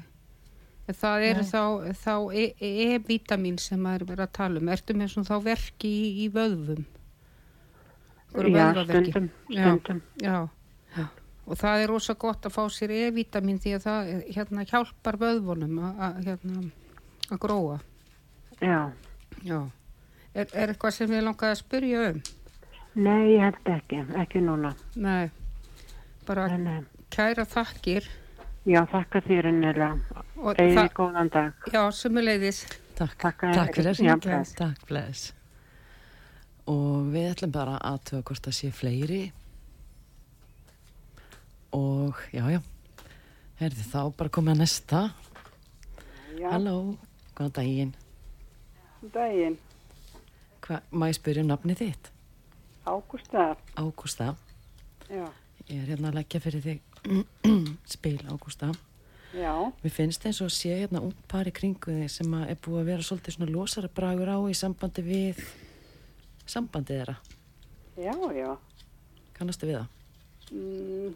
[0.88, 1.60] En það eru þá,
[1.96, 4.68] þá E- E-vitamin sem maður er verið að tala um.
[4.74, 6.82] Ertu með svona þá verki í, í vöðvum?
[8.34, 9.10] Einhverju Já, vöðvaverki.
[9.10, 9.62] stundum, Já.
[9.62, 10.02] stundum.
[10.22, 10.48] Já.
[11.46, 15.78] Og það er rosa gott að fá sér E-vitamin því að það hérna, hjálpar vöðvunum
[16.00, 16.62] að, hérna,
[17.38, 17.80] gróa.
[18.60, 18.92] Já.
[19.44, 19.58] Já.
[20.34, 22.22] Er, er eitthvað sem við langaði að spyrja um?
[22.94, 24.72] Nei, ég held ekki, ekki núna.
[24.96, 25.30] Nei.
[26.26, 26.82] Bara Nei, nei.
[27.10, 28.08] kæra þakkir.
[28.64, 29.50] Já, þakka þér
[30.64, 31.52] Egið það- góðan dag.
[31.72, 32.64] Já, sumuleiðis.
[32.96, 34.54] Takk, Takk takk fyrir Já.
[34.56, 35.32] Takk, bless
[36.70, 39.22] Og við ætlum bara að tuga hvort það sé fleiri.
[41.74, 42.60] Og já, já.
[43.60, 45.00] Herði þá bara komið að næsta
[46.34, 46.74] Já, Halló,
[47.38, 47.92] góðan daginn.
[49.14, 49.58] Daginn,
[50.64, 52.08] Hva, Má ég spyrja um nafnið þitt?
[52.88, 53.44] Ágústa,
[53.78, 54.32] Ágústa.
[55.08, 55.28] Já,
[55.68, 57.22] Ég er hérna að leggja fyrir þig
[57.94, 58.72] spil Ágústa.
[59.34, 62.82] Já, Mér finnst eins og sé hérna ung par í kringu þig sem er búið
[62.82, 65.40] að vera svolítið svona losara bragur á í sambandi við
[66.46, 67.16] sambandið þeirra.
[67.96, 68.50] já, já,
[69.34, 69.86] Kannastu við það?
[70.52, 71.14] mm,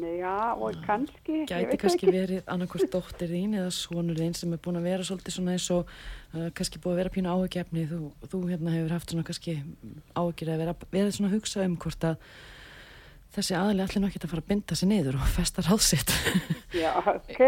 [0.00, 4.18] nei, já, og kannski, ég Gæti veit kannski ekki, verið annarkvort dóttir þín eða sonur
[4.18, 7.14] þín sem er búin að vera svolítið svona eins og uh, kannski búið að vera
[7.16, 9.58] pínu áhugjefni þú, þú hérna hefur haft svona kannski
[10.18, 12.26] áhugjir að vera, vera svona að hugsa um hvort að
[13.32, 16.12] þessi aðli allir nokkið að fara að binda sig niður og festa ráðsitt
[16.82, 17.40] já, ok,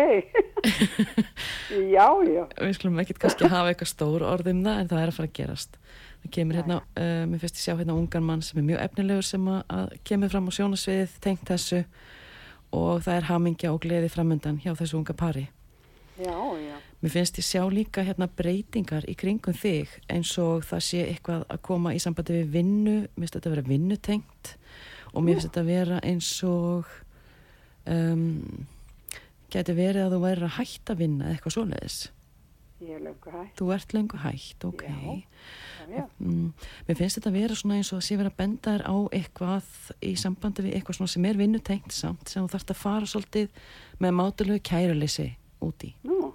[1.95, 5.13] já, já, við skulum ekkit kannski hafa eitthvað stór orð um það en það er
[5.13, 5.79] að fara að gerast
[6.25, 9.29] það kemur hérna, uh, mér finnst ég sjá hérna ungan mann sem er mjög efnilegur
[9.29, 11.85] sem að, að kemur fram á sjónasviðið, tengt þessu
[12.75, 15.47] og það er hamingja og gleði framöndan hjá þessu unga pari
[16.19, 20.85] já, já, Mér finnst ég sjá líka hérna breytingar í kringum þig eins og það
[20.87, 24.53] sé eitthvað að koma í sambandi við vinnu, mér finnst þetta að vera vinnutengt
[25.13, 26.95] og mér finnst þetta að vera eins og
[27.91, 28.67] um,
[29.53, 31.99] geti verið að þú væri að hætta að vinna eitthvað svoleiðis.
[32.81, 34.83] ég er löngu hægt, Þú ert lengur hætt, ok.
[34.89, 35.21] Já.
[36.19, 36.53] Mm,
[36.89, 38.97] mér finnst þetta að vera svona eins og að sé vera að benda þér á
[39.19, 43.61] eitthvað í sambandi við eitthvað sem er vinnutengt samt sem þú þarfst að fara svolítið
[44.05, 45.29] með mátulegu kæruleysi
[45.65, 45.93] út í.
[46.07, 46.33] Nú,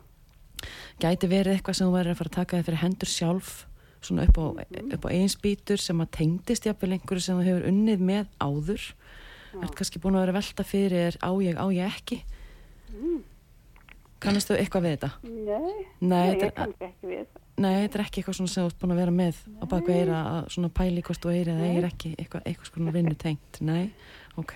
[1.02, 3.56] gæti verið eitthvað sem þú væri að fara að taka þig fyrir hendur sjálf
[4.02, 4.46] svona upp á,
[4.96, 8.86] upp á eins bítur sem að tengdist jafnvel einhverju sem þú hefur unnið með áður.
[9.60, 12.22] Ert kannski búin að vera velta fyrir á ég, á ég ekki?
[14.20, 15.10] Kannastu eitthvað við þetta?
[15.24, 17.28] nei, Nei, þetta ég kannski ekki við,
[17.60, 19.96] nei, þetta er ekki eitthvað svona sem þú ert búin að vera með á baku
[19.96, 23.60] eira að svona pæli hvort þú eiri eða eigir ekki eitthvað, eitthvað svona vinnu tengt.
[23.66, 23.90] Nei,
[24.40, 24.56] ok.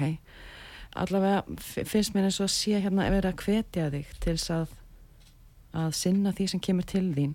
[1.04, 4.80] Allavega finnst mér eins og að sé hérna að vera að hvetja þig til að
[5.74, 7.34] að sinna því sem kemur til þín.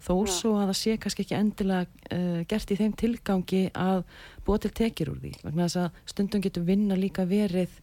[0.00, 0.32] Þó Já.
[0.32, 4.04] svo að það sé kannski ekki endilega uh, gert í þeim tilgangi að
[4.46, 5.32] búa til tekjur úr því.
[5.42, 7.74] Vegna þess að stundum getur vinna líka verið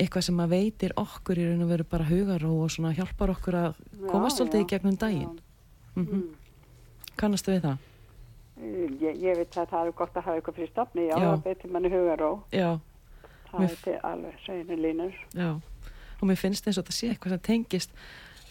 [0.00, 3.58] eitthvað sem að veitir okkur í raun og veru bara hugaró og svona hjálpar okkur
[3.60, 3.76] að
[4.08, 5.36] komast Já, svolítið í já, gegnum daginn.
[5.94, 6.24] Mm mm.
[7.20, 7.90] Kannastu við það?
[8.62, 11.72] ég, ég veit að það er gott að hafa eitthvað fyrir stafni, já, það betur
[11.74, 12.68] manni hugar og Já,
[13.50, 15.48] það er til alveg seginu línur, já.
[16.20, 17.96] Og mér finnst eins og það sé eitthvað sem tengist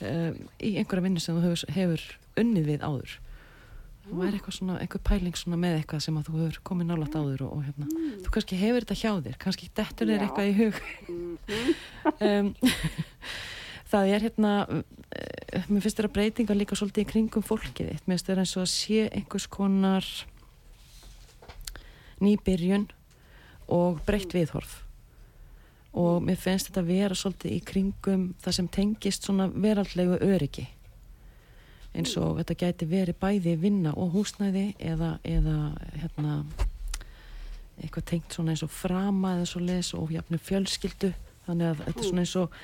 [0.04, 2.08] um, í einhverja vinnu sem þú hefur, hefur
[2.44, 3.16] unnið við áður.
[4.04, 7.16] Það væri eitthvað svona, einhver pæling svona með eitthvað sem að þú hefur komið nálægt
[7.16, 10.56] áður og, og hérna, þú kannski hefur þetta hjá þér kannski dettur þér eitthvað í
[10.60, 10.82] hug.
[12.20, 12.50] Um,
[13.94, 14.84] það er hérna uh,
[15.70, 18.72] mér finnst þeirra breytinga líka svolítið í kringum fólkið mér finnst þeirra eins og að
[18.74, 20.08] sé einhvers konar
[22.24, 22.88] nýbyrjun
[23.74, 24.82] og breytt viðhorf.
[25.94, 30.66] Og mér finnst þetta vera svolítið í kringum það sem tengist svona veraldlegu öryggi.
[31.94, 35.58] Eins og þetta gæti verið bæði vinna og húsnæði eða, eða
[36.02, 36.40] hérna
[37.78, 41.14] eitthvað tengt svona eins og frama eða svo les og jafnir fjölskyldu.
[41.44, 42.58] Þannig að þetta er svona eins og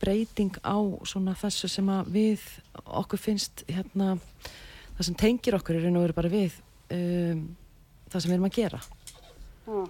[0.00, 2.44] breyting á svona þessu sem að við
[2.84, 4.16] okkur finnst hérna
[4.96, 6.56] það sem tengir okkur er raun og veru bara við
[6.94, 7.44] um,
[8.10, 8.80] það sem við erum að gera.
[9.66, 9.80] Já,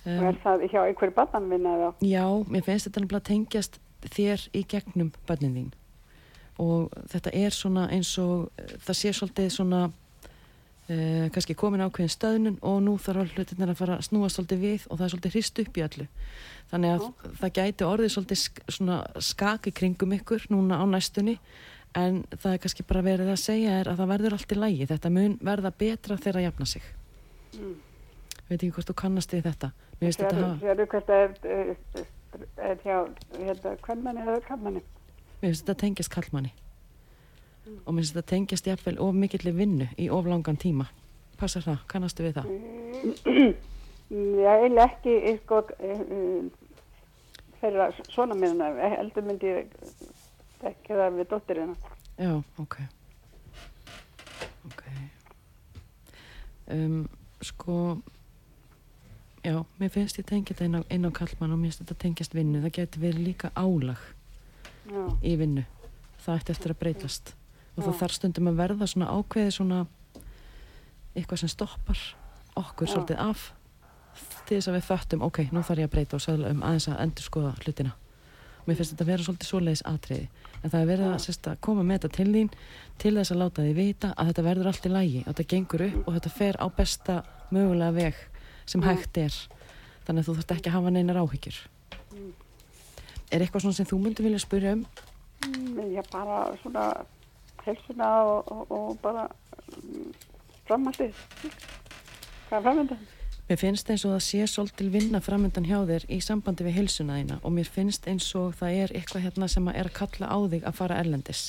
[0.00, 4.46] og um, er það hjá einhverju barnanvinna eða, Já, mér finnst þetta nefnilega tengjast þér
[4.56, 5.72] í gegnum bönnin þín.
[6.60, 8.50] Og þetta er svona eins og
[8.84, 9.82] það sé svolítið svona
[10.90, 14.86] uh, kannski komin ákveðin stöðnun og nú þarf hlutinir að fara að snúa svolítið við
[14.88, 16.06] og það er svolítið hrist upp í öllu.
[16.70, 18.96] Þannig að það gæti orðið svolítið sk
[19.30, 21.36] skaki kringum ykkur núna á næstunni
[21.98, 24.88] en það er kannski bara verið að segja er að það verður allt í lægi
[24.92, 26.88] þetta mun verða betra þegar að jafna sig.
[27.58, 27.76] Mm.
[28.48, 29.72] veit ekki hvort þú kannast við þetta.
[29.98, 32.08] Mér finnst þetta hafa Sérðu hvert það er, er,
[32.70, 32.96] er hjá
[33.36, 34.82] hérna, kvennmanni eða kallmanni?
[35.40, 36.54] Mér finnst þetta tengjast kallmanni
[37.84, 40.88] og mér finnst þetta tengjast jafnvel of mikillir vinnu í of langan tíma
[41.40, 42.48] Passar það, kannastu við það?
[44.10, 46.74] Já, eiginlega ekki eh, sko, eh, eh,
[47.62, 49.70] þeirra svona minna, heldur myndi ég
[50.66, 51.94] ekki það við dóttirina.
[52.20, 52.76] Já, ok
[54.68, 54.82] Ok
[56.74, 57.06] um,
[57.40, 57.76] Sko
[59.40, 62.00] Já, mér finnst ég tengja þetta inn á, inn á kallmann og mér finnst þetta
[62.02, 62.60] tengjast vinnu.
[62.60, 64.02] Það getur verið líka álag
[64.90, 65.64] Já, í vinnu.
[66.20, 67.32] Það ætti eftir að breytast.
[67.80, 69.78] Og það þarf stundum að verða svona ákveði svona
[71.16, 72.02] eitthvað sem stoppar
[72.60, 73.46] okkur svolítið af
[74.44, 76.88] til þess að við föttum, ok, nú þarf ég að breyta og sögla um aðeins
[76.90, 77.92] að endur skoða hlutina.
[78.66, 80.26] Mér finnst þetta að vera svolítið svoleiðis atriði.
[80.60, 82.50] En það er verið að, sérst, að koma með þetta til þín
[83.00, 85.84] til þess að láta því vita að þetta verður allt í lægi, að þetta gengur
[85.86, 87.16] upp og þetta fer á besta
[87.54, 88.20] mögulega veg
[88.74, 89.38] sem hægt er.
[90.04, 91.62] Þannig að þú þarft ekki að hafa neinar áhyggjur.
[93.30, 94.84] Er eitthvað svona sem þú myndi vilja spyrja um?
[95.46, 96.84] Mm, ég bara svona
[97.66, 100.12] helsuna og, og, og bara mm,
[100.68, 101.24] framhaldið.
[102.48, 103.08] Hvað er framhaldið?
[103.50, 107.16] Mér finnst eins og það sé svolítil vinna framöndan hjá þér í sambandi við heilsuna
[107.18, 110.38] þína og mér finnst eins og það er eitthvað hérna sem er að kalla á
[110.52, 111.40] þig að fara erlendis.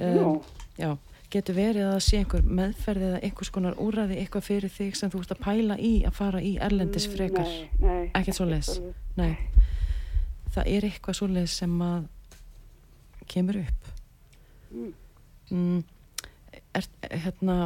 [0.00, 0.38] Nú.
[0.80, 0.94] Já,
[1.28, 5.12] getur verið að það sé einhver meðferð eða einhvers konar úræði eitthvað fyrir þig sem
[5.12, 7.52] þú ert að pæla í að fara í erlendis frekar.
[8.16, 8.72] Ekkert svoleiðis.
[8.78, 8.96] svoleiðis.
[9.20, 9.36] Nei.
[10.56, 12.08] Það er eitthvað svoleiðis sem að
[13.28, 13.87] kemur upp.
[15.50, 15.82] Mm.
[16.76, 17.56] Er, hérna,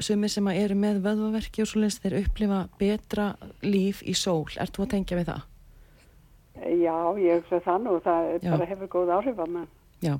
[0.00, 3.26] sumir sem að eru með vöðvaverki og svoleiðis þeir upplifa betra
[3.64, 4.46] líf í sól.
[4.56, 5.46] Ert þú að tengja við það?
[6.60, 7.98] Já, ég hugsa það nú.
[8.04, 8.50] Það Já.
[8.50, 9.68] bara hefur góð áhrif á mig.
[10.04, 10.16] Já.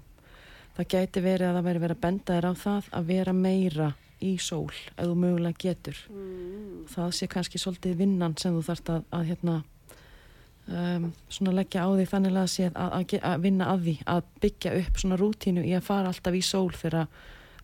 [0.76, 3.90] Það gæti verið að það veri verið að benda þér á það að vera meira
[4.20, 6.00] í sól ef þú mögulega getur.
[6.12, 6.86] Mm.
[6.92, 9.54] það sé kannski svolítið vinnan sem þú þarft að, að hérna
[10.70, 14.72] um, svona leggja á því þannig að, að, að, að vinna að því að byggja
[14.80, 17.06] upp svona rútínu í að fara alltaf í sól fyrir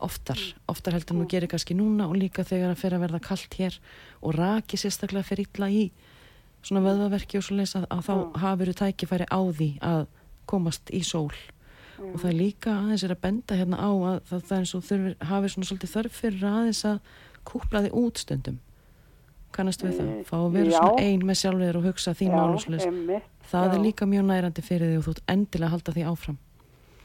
[0.02, 3.22] oftar, oftar heldur en þú gerir kannski núna og líka þegar það fyrir að verða
[3.24, 3.78] kalt hér
[4.20, 5.84] og raki sérstaklega fyrir illa í
[6.66, 8.24] svona vöðvaverki og svo leys að, að þá Já.
[8.42, 10.00] hafur þú tækifæri á því að
[10.50, 11.32] komast í sól.
[11.96, 14.74] Og það er líka aðeins er að benda hérna á að það, það er eins
[14.76, 16.98] og þurfir, hafið svona svolítið þörf fyrir aðeins að
[17.48, 17.96] kúpla þig
[19.56, 20.78] kannastu við það, Eh, fá að vera já.
[20.78, 22.86] svona ein með sjálfur og hugsa þín mál og Já, svoleiðis.
[22.86, 23.22] einmitt.
[23.50, 26.04] það já, er líka mjög nærandi fyrir því og þú ert endilega að halda því
[26.12, 26.38] áfram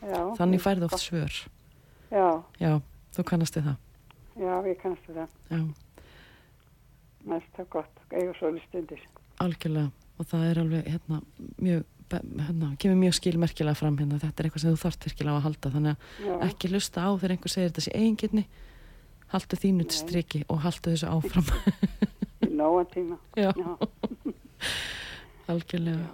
[0.02, 1.34] Já, þannig færðu oft svör
[2.12, 2.72] Já,
[3.16, 3.78] þú kannast við það
[4.42, 5.28] já, ég kannast það.
[5.52, 5.62] já,
[7.26, 7.98] Mest það gott.
[8.12, 9.02] Eiga svo stundir.
[9.42, 11.22] algjörlega og það er alveg hérna
[11.62, 15.46] mjög hérna, kemur mjög skilmerkilega fram hérna þetta er eitthvað sem þú þarft virkilega að
[15.46, 15.96] halda þannig
[16.28, 18.44] að ekki lusta á þegar einhver segir þetta sé eigingirni
[19.32, 21.52] haldu þínu til striki og haldu þessu áfram.
[22.52, 23.18] Nógan tíma.
[23.36, 23.78] já, Já,
[25.52, 26.10] algjörlega.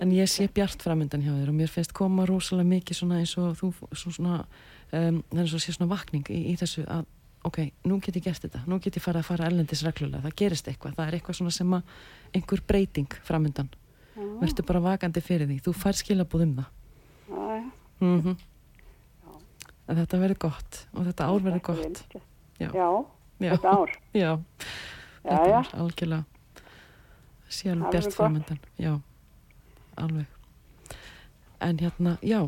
[0.00, 3.34] En ég sé bjart framöndan hjá þér og mér finnst koma rosalega mikið svona eins
[3.40, 4.44] og þú svo svona,
[4.96, 7.04] um, eins og sé svona vakning í, í þessu að
[7.44, 7.58] ok,
[7.90, 10.68] nú get ég gert þetta, nú get ég farið að fara erlendis reglulega, það gerist
[10.70, 11.96] eitthvað, það er eitthvað svona sem að
[12.38, 13.72] einhver breyting framöndan
[14.14, 16.72] verður bara vakandi fyrir því, þú fær skilabúð um það.
[17.28, 17.64] Já, já.
[18.00, 18.36] mm
[19.92, 22.02] að þetta verður gott og þetta ár verður er gott.
[22.62, 22.68] Já.
[22.72, 22.88] Já,
[23.42, 23.94] já, þetta ár.
[24.22, 24.30] já,
[25.22, 25.58] þetta já.
[25.60, 26.24] er algjörlega
[27.52, 28.92] Alveg bjart framöndan já,
[30.00, 30.26] alveg.
[31.62, 32.40] En hérna, já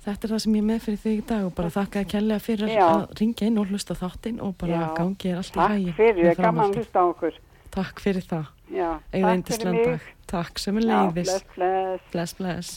[0.00, 2.38] þetta er það sem ég með fyrir þig í dag og bara þakka að kella
[2.40, 5.94] fyrir að ringja inn og hlusta þáttinn og bara gangi er allt í Takk hægi
[5.98, 7.36] fyrir, gaman hlusta á okkur.
[7.70, 10.06] takk fyrir það, takk eindislega dag.
[10.32, 12.08] takk sem er Já, leiðis bless, bless.
[12.14, 12.72] bless, bless.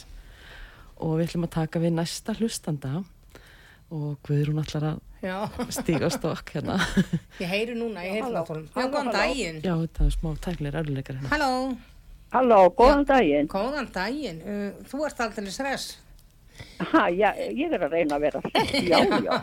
[1.03, 2.91] Og við ætlum að taka við næsta hlustanda
[3.93, 6.75] og Guðrún ætlar að stíga stokk hérna
[7.43, 8.41] ég heyri núna, ég heyri Halló.
[8.41, 8.73] náttúrulega.
[8.81, 9.59] Já, góðan daginn.
[9.63, 11.51] já, það er smá tæklir örluleikar hérna Halló,
[12.33, 13.47] Halló, góðan daginn.
[13.51, 14.39] góðan daginn.
[14.41, 15.91] Uh, Þú ert aldrei stress.
[16.91, 18.73] Ha, já, ég er að reyna að vera hress.
[18.91, 19.37] Já, já.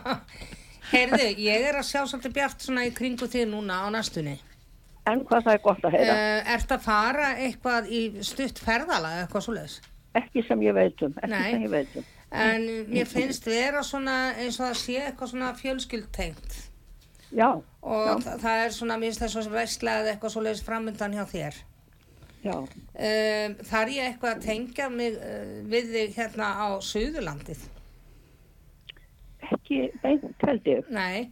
[0.90, 4.36] Heyrðu, ég er að sjá svolítið bjart svona í kringu þig núna á næstunni.
[5.06, 6.14] En hvað það er gott að heyra?
[6.18, 9.76] Uh, ert að fara eitthvað í stutt ferðala eða eitthvað svoleiðis?
[10.18, 11.50] Ekki sem ég veit um, ekki Nei.
[11.54, 12.08] sem ég veit um.
[12.30, 16.58] En mér finnst vera svona eins og það sé eitthvað svona fjölskyldtengt
[17.34, 17.48] Já,
[17.82, 18.14] og Já.
[18.22, 21.58] þa það er svona, mér finnst þess að veistlega eitthvað svoleiðis framundan hjá þér.
[22.42, 22.54] já.
[22.56, 27.66] Um, þar ég eitthvað að tengja mig uh, við þig hérna á Suðurlandið?
[29.50, 30.86] Ekki beint held ég.
[30.94, 31.30] Nei.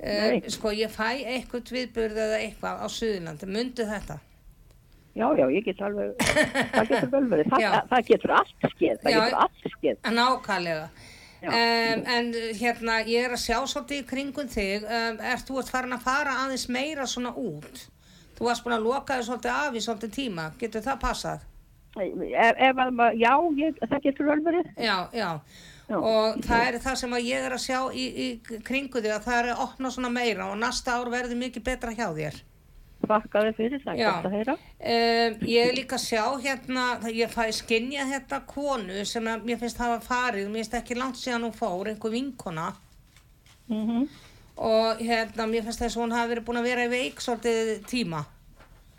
[0.00, 0.50] Uh, Nei.
[0.52, 3.52] Sko, ég fæ eitthvað viðburð eða eitthvað á Suðurlandið.
[3.56, 4.18] Mundu þetta?
[5.20, 6.12] Já, já, ég get alveg,
[6.74, 7.52] það getur vel verið.
[7.52, 9.18] Það, það getur allt skeið, það Já.
[9.20, 9.98] getur allt skeið.
[10.18, 10.90] Nákvæmlega.
[11.40, 11.48] Já.
[11.50, 12.26] Um, en
[12.58, 14.84] hérna, ég er að sjá svolítið í kringum þig.
[14.84, 17.86] Um, ert þú ert farin að fara aðeins meira svona út?
[18.36, 20.46] Þú varst búin að loka þig svolítið af í svolítið tíma.
[20.60, 21.46] Getur það passað?
[21.96, 24.72] Að maður, já, ég, það getur vel verið.
[24.80, 25.30] Já, já.
[25.90, 25.96] Já.
[25.98, 29.24] Og það er það sem að ég er að sjá í, í kringu þig að
[29.24, 32.36] það er að opna svona meira og næsta ár verður mikið betra hjá þér.
[33.00, 34.08] Þakkaði fyrir, það Já.
[34.10, 34.54] gott að heyra.
[34.80, 36.84] Um, ég er líka að sjá hérna,
[37.16, 41.20] ég fæ skinja hérna konu sem að mér finnst hafa farið, mér finnst ekki langt
[41.20, 42.72] síðan hún fór, einhver vinkona
[43.70, 44.08] Mm
[44.60, 47.70] og hérna mér finnst þess að hún hafi verið búin að vera í veik svolítið
[47.88, 48.24] tíma.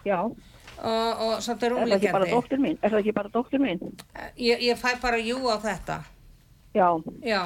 [0.01, 2.79] Já, og, og samt er er það ekki bara dóttir mín?
[2.81, 3.83] Er það ekki bara dóttir mín?
[4.41, 5.99] Ég, ég fæ bara jú á þetta.
[6.73, 6.87] Já,
[7.21, 7.41] Já.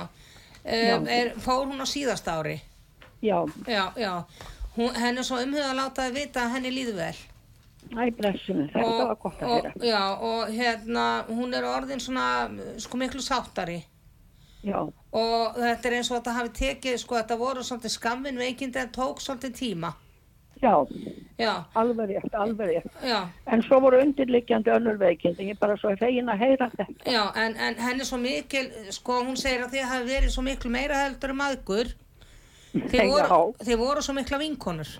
[0.65, 2.61] Um, er, fór hún á síðasta ári?
[3.21, 4.23] já, Já, já.
[4.75, 7.15] Hún, henni er svo umhugað að láta það vita að henni líður vel.
[7.95, 9.73] æ, blessum, þetta var gott að heyra.
[9.85, 12.49] já, og hérna, hún er orðin svona,
[12.81, 13.83] sko, miklu sáttari.
[14.65, 14.79] Já,
[15.15, 18.89] Og þetta er eins og þetta hafi tekið, sko, þetta voru svolítið skammin veikindi en
[18.91, 19.93] tók svolítið tíma.
[20.61, 20.73] já,
[21.37, 22.91] Já, alveg rétt, alveg rétt.
[23.03, 27.11] já, En svo voru undirliggjandi önnur veikindi, ég er bara svo fegin að heyra þetta.
[27.11, 30.41] já, en, en henni er svo mikil, sko, hún segir að þið hafi verið svo
[30.43, 31.93] miklu meira heldur um aðgur.
[32.75, 33.09] Þið Já.
[33.09, 34.93] voru, þið voru svo mikla vinkonur.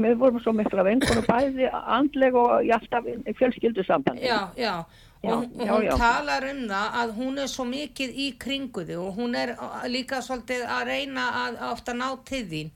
[0.00, 4.28] Við vorum svo mikla vinkunum bæði andleg og í fjölskyldu sambandi.
[4.28, 4.84] Já, já.
[5.20, 5.96] Já, og já, hún já.
[6.00, 9.50] talar um það að hún er svo mikið í kringuði og hún er
[9.92, 12.70] líka svolítið að reyna að ofta ná til þín.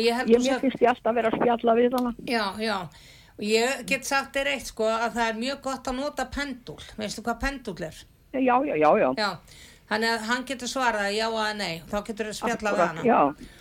[0.00, 2.14] Ég Ég mér finnst ég alltaf vera að spjalla við hana.
[2.24, 2.78] Já, já.
[3.36, 6.80] Og ég get sagt þér eitt sko að það er mjög gott að nota pendul.
[6.96, 8.00] Veistu hvað pendul er?
[8.32, 9.08] Já, já, já, já.
[9.18, 9.30] Já.
[9.88, 11.82] Þannig að hann getur svarað já eða nei.
[11.90, 13.02] Þá getur þau spjallað við hana.
[13.04, 13.18] Já,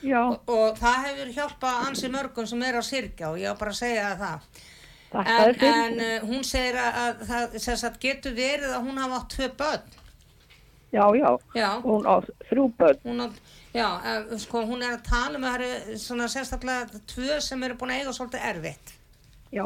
[0.08, 3.60] já, Og, og það hefur hjálpað ansi mörgum sem er að sirkja og ég á
[3.60, 4.62] bara að segja það.
[5.12, 7.02] þakka En, en uh, hún segir að,
[7.34, 10.00] að það sagt, getur verið að hún hafa átt tvö börn.
[10.94, 11.70] Já, já, Já.
[11.84, 12.16] hún á
[12.50, 13.04] þrjú börn.
[13.04, 13.28] Hún, á,
[13.74, 17.78] já, uh, sko, hún er að tala með það eru svona sérstaklega tvö sem eru
[17.82, 18.96] búin að eiga svolítið erfitt.
[19.54, 19.66] Já,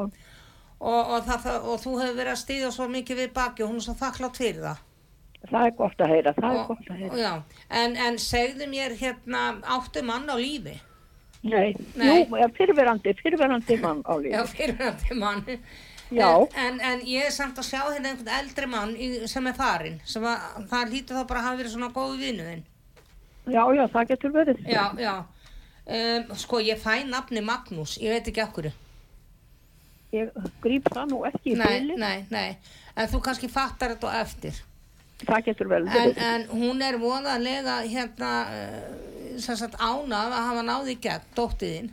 [0.78, 3.80] Og, og, það, og þú hefur verið að stýða svo mikið við baki og hún
[3.80, 4.84] er svo þakklátt fyrir það.
[5.51, 7.12] Það er gott að heyra, það er Og, gott að heyra.
[7.13, 9.41] og já, en, en segðu mér hérna,
[9.77, 10.77] áttu mann á lífi?
[11.47, 12.07] Nei, Nei.
[12.07, 14.33] jú, ja, fyrverandi, fyrverandi mann á lífi.
[14.36, 15.43] Já, fyrirhandi mann.
[16.12, 16.29] Já.
[16.55, 18.93] En, en, ég er samt að sjá hérna einhvern eldri mann
[19.27, 22.63] sem er farinn, sem að, það lítur þá bara að hafa verið svona góðu vinuðinn.
[23.47, 24.62] Já, já, það getur verið.
[24.71, 25.15] Já, já.
[25.88, 28.69] Um, sko, ég fæ nafni Magnús, ég veit ekki okkur.
[30.15, 30.31] Ég
[30.63, 31.99] grýp það nú ekki í Nei, fylgir.
[31.99, 32.57] nei, nei.
[32.97, 34.55] En þú kannski fattar þetta á eftir.
[35.25, 38.32] Það getur vel En, en hún er voðalega hérna,
[39.41, 41.88] sem sagt ánað að hafa náði gegn, dóttiðinn.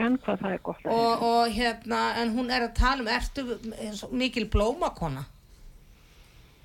[0.00, 0.94] En hvað það er gott að.
[0.96, 5.26] Og, og hérna, en hún er að tala um, ertu mikil blómakona?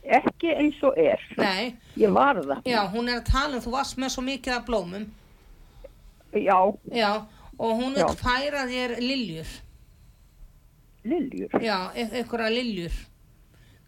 [0.06, 1.22] Ekki eins og er.
[1.38, 2.62] Nei, Ég var það.
[2.70, 5.08] já, hún er að tala um, þú varst með svo mikið af blómum.
[6.36, 6.60] Já,
[6.94, 7.12] Já,
[7.58, 8.06] og hún Já.
[8.10, 9.52] vil færa þér liljur.
[11.06, 11.50] liljur.
[11.62, 12.96] Já, e- einhverja liljur.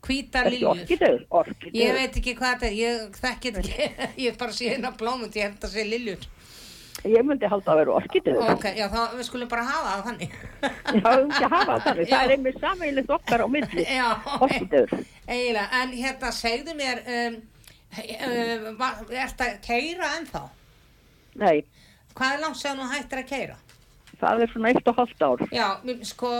[0.08, 1.52] Hvítar Ekki liljur.
[1.76, 5.36] Ég veit ekki hvað þetta er, ég þekki þetta ekki, ég bara sé hérna blómund,
[5.36, 6.28] ég held að sé liljur.
[7.06, 8.38] Ég myndi halda að vera orkidur.
[8.56, 10.38] Ok, já, þá við skulum bara hafa það þannig.
[10.98, 12.10] Já, um ekki að hafa það þannig.
[12.10, 13.48] Það er einmitt sammeilið okkar á.
[13.84, 14.08] Já,
[14.48, 14.96] Orkidur.
[15.28, 17.38] eiginlega, en hérna, segðu mér, um,
[18.17, 18.82] um,
[19.13, 20.43] ertu að keira ennþá?
[21.38, 21.58] Nei,
[22.17, 23.56] Hvað er langt sem þú hættir að keira?
[24.21, 25.43] Það er svona eitt og halvt ár.
[25.53, 25.67] Já,
[26.10, 26.32] sko,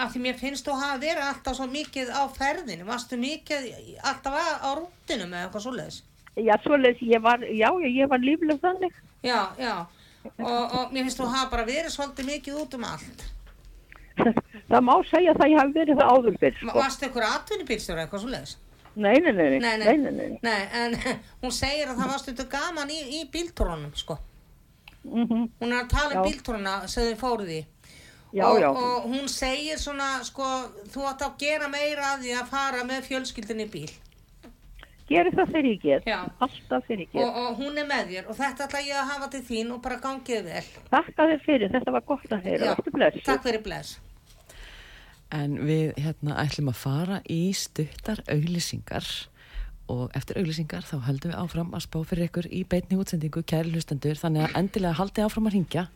[0.00, 3.68] af því mér finnst þú hafa verið alltaf svo mikið á ferðinu, varstu mikið
[4.02, 6.00] alltaf á, rútinu með eitthvað svoleiðis?
[6.34, 8.98] Já, svoleiðis, ég var, já, ég var lífleg þannig.
[9.24, 9.74] Já, já,
[10.34, 13.24] og, og mér finnst þú hafa bara verið svolítið mikið út um allt.
[14.70, 16.74] Það má segja það ég hafi verið það áður fyrr, sko.
[16.78, 18.54] Varstu ykkur atvinnubílstjóra eitthvað svoleiðis?
[18.94, 20.94] Nei, nei, nei, nei, Nei, nei, nei, en
[21.42, 24.16] hún segir að það var stundu gaman í, í bíltúrunum, sko.
[25.04, 25.50] Mhm.
[25.60, 26.30] Hún er að tala um Já.
[26.30, 27.66] bíltúruna sem þið fóruð í.
[28.34, 28.68] Já, og, já.
[28.70, 30.42] og hún segir svona, sko,
[30.90, 33.90] þú átt að gera meira að því að fara með fjölskyldinni bíl.
[35.06, 36.06] Geri það þegar ég get.
[36.08, 36.18] Já.
[36.40, 37.36] Alltaf þegar ég Og, get.
[37.36, 39.98] og hún er með þér og þetta ætla ég að hafa til þín og bara
[40.00, 40.64] gangið vel.
[40.90, 43.20] Þakka þér fyrir, þetta var gott að heyra.
[43.24, 43.98] Takk fyrir bless.
[45.34, 49.04] En við hérna ætlum að fara í stuttar auglýsingar
[49.92, 53.74] og eftir auglýsingar þá höldum við áfram að spá fyrir ykkur í beinni útsendingu kæri
[53.74, 55.88] hlustendur þannig að endilega haldi áfram að ringja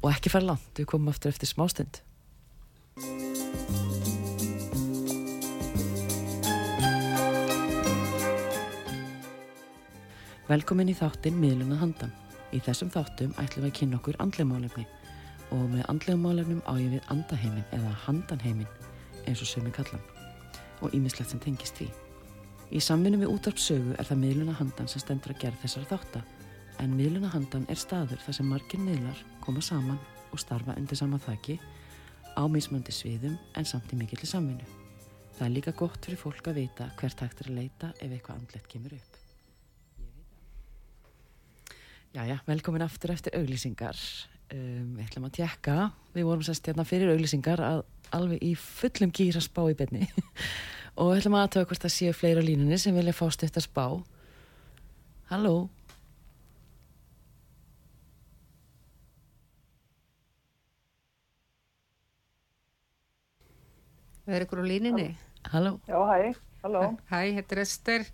[0.00, 2.00] og ekki fara langt, við komum aftur eftir smástund.
[10.46, 12.12] Velkomin í þáttinn miðluna handan.
[12.54, 14.86] Í þessum þáttum ætlum við að kynna okkur andlega málefni
[15.50, 18.70] og með andlega málefnum á ég við andaheimin eða handanheimin
[19.26, 20.02] eins og sömu kallan
[20.80, 21.90] og ímislegt sem tengist því.
[22.74, 26.22] Í samvinnu við útarpsögu er það miðluna handan sem stendur að gera þessara þátta
[26.82, 30.00] en miðluna handan er staður þar sem margir miðlar koma saman
[30.34, 31.60] og starfa undir sama þaki
[32.34, 34.66] á mismöndi sviðum en samt í mikill samvinnu.
[35.36, 38.40] Það er líka gott fyrir fólk að vita hvert hægt er að leita ef eitthvað
[38.40, 39.18] andlegt kemur upp.
[42.16, 44.00] Jæja, velkomin aftur eftir auglýsingar.
[44.46, 45.76] Um, við ætlum að tjekka,
[46.14, 50.06] við vorum sérst hérna fyrir auglýsingar að alveg í fullum gýra spá í benni
[50.96, 53.58] og við ætlum að aðtöða hvort það séu fleira á línunni sem vilja fá stutt
[53.60, 53.86] að spá.
[55.30, 55.56] Halló?
[64.26, 65.08] Er ykkur á líninni?
[65.52, 66.34] Halló, Já, hæ,
[66.64, 66.80] halló.
[67.10, 68.06] Hæ, þetta er Ester.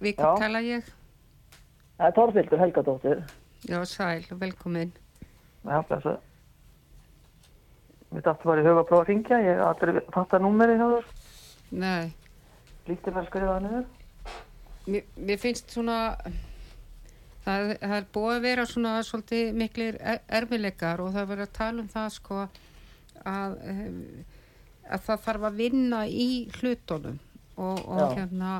[0.00, 0.28] Við Já.
[0.40, 0.86] tala ég.
[1.98, 3.18] Það er Torfildur Helgadóttir.
[3.68, 4.92] Já, sæl, velkomin.
[5.66, 6.14] Já, blessa.
[8.12, 9.42] Við dættum bara í huga að prófa að ringja.
[9.44, 11.12] Ég hef aldrei fatt að númeri hjá þér.
[11.72, 12.12] Nei,
[12.88, 13.84] Lítið með að skrifa það niður.
[14.92, 15.98] mér, mér finnst svona,
[17.44, 21.46] það, það er búið að vera svona svolítið miklir er, erfileikar og það er verið
[21.48, 24.00] að tala um það sko að, em,
[24.90, 27.20] að það þarf að vinna í hlutunum
[27.56, 28.56] og, og hérna,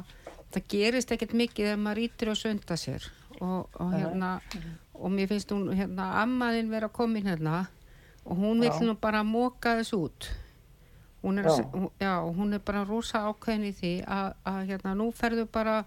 [0.54, 3.10] það gerist ekkert mikið ef maður ítir og sunda sér
[3.40, 4.36] og, og hérna,
[4.94, 7.66] og mér finnst hún hérna, ammaðin vera komin hérna
[8.22, 8.80] og hún vil Já.
[8.86, 10.30] nú bara móka þess út
[11.22, 11.62] hún er, Já.
[11.72, 15.84] Hún, já, hún er bara rosa ákveðin í því að, að hérna, nú ferðu bara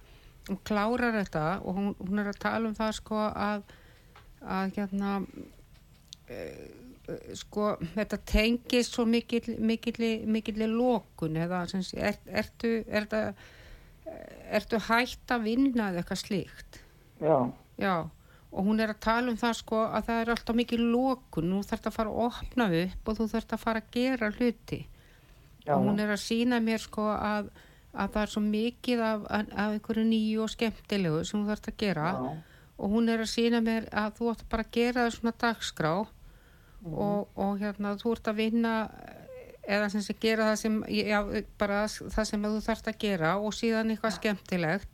[0.51, 3.63] og klárar þetta og hún, hún er að tala um það sko að,
[4.45, 5.13] að hérna
[6.29, 6.39] e,
[7.09, 13.45] e, sko þetta tengist svo mikill mikill, mikill lókun eða sem er, ertu, er það,
[14.59, 16.81] ertu hætt að vinna eða eitthvað slíkt?
[17.19, 17.37] Já,
[17.75, 18.07] Já,
[18.55, 21.63] og hún er að tala um það sko að það er alltaf mikið lókun, nú
[21.65, 24.85] þarf að fara að opna upp og þú þarf að fara að gera hluti
[25.65, 27.49] já, og hún er að sína mér sko að,
[27.93, 31.77] að það er svo mikið af, af einhverju nýju og skemmtilegu sem þú þarf að
[31.83, 32.09] gera.
[32.11, 32.35] Já,
[32.77, 35.93] og hún er að sína mér að þú ætti bara að gera það svona dagskrá.
[36.85, 36.93] Mhm.
[37.01, 38.73] og, og hérna þú ert að vinna
[39.65, 41.19] eða sem sé gera það sem já,
[41.57, 44.89] bara það sem þú þarft að gera og síðan eitthvað skemmtilegt.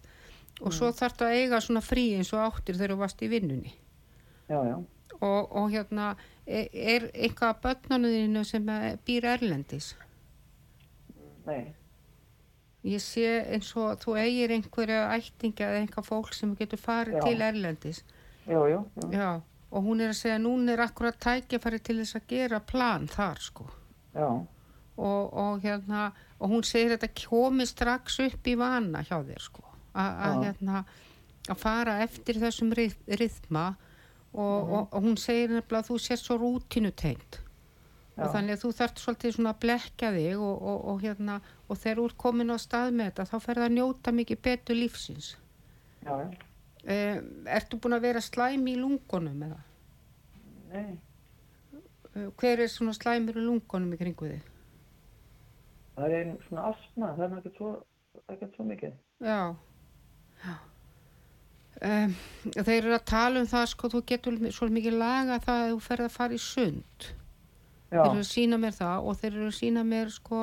[0.61, 0.75] Og Mhm.
[0.77, 3.73] svo þarft að eiga svona frí eins og áttir þegar þú varst í vinnunni.
[5.21, 6.15] Og, og hérna
[6.47, 8.65] er, er eitthvað að börnunuðinu sem
[9.05, 9.95] býr erlendis
[11.47, 11.73] Nei,
[12.87, 17.23] ég sé eins og þú eigir einhverja ættinga eða einhver fólk sem getur farið Já.
[17.27, 18.01] til erlendis.
[18.49, 19.11] Jú, jú, jú.
[19.13, 22.59] já, og hún er að segja að núna er akkurat tækifæri til þess að gera
[22.59, 23.67] plan þar sko.
[24.15, 24.29] Já,
[24.97, 29.45] og, og hérna og hún segir að þetta komi strax upp í vana hjá þér
[29.45, 29.63] sko.
[29.93, 30.83] Að hérna
[31.49, 33.65] að fara eftir þessum ryðma
[34.31, 37.41] og, og, og hún segir nefnilega að þú sést svo rútinu Já.
[38.21, 41.77] Og þannig að þú þarft svolítið svona að blekja þig og, og, og hérna og
[41.81, 45.29] þegar þú ert komin á stað með þetta þá ferð að njóta mikið betur lífsins
[46.05, 49.61] já, um, Ertu búin að vera slæm í lungunum eða?
[50.71, 50.99] Nei,
[52.11, 54.47] Uh, hver er svona slæmur í lungunum í kringu þig?
[55.95, 57.69] það er einn svona asma, það er ekkert svo,
[58.33, 58.97] ekkert svo mikið.
[59.23, 59.37] Já,
[60.41, 60.55] já.
[61.81, 62.15] Um,
[62.51, 65.79] þeir eru að tala um það sko, þú getur svo mikið laga það að þú
[65.87, 67.07] ferð að fara í sund.
[67.91, 70.41] Já, Þeir eru að sína mér það og þeir eru að sína mér sko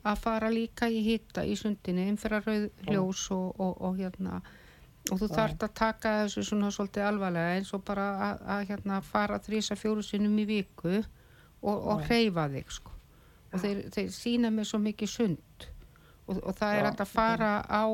[0.00, 4.40] að fara líka í hitta í sundinni, umfyrir rauð ljós og, og, og hérna.
[5.10, 9.00] Og þú þarft að taka þessu svona svolítið alvarlega eins og bara að, að hérna
[9.04, 12.96] fara þrísa fjóru sinnum í viku og, og hreyfa þig sko.
[13.50, 15.68] Og þeir, þeir sína mér svo mikið sund
[16.30, 17.84] og, og það er að fara á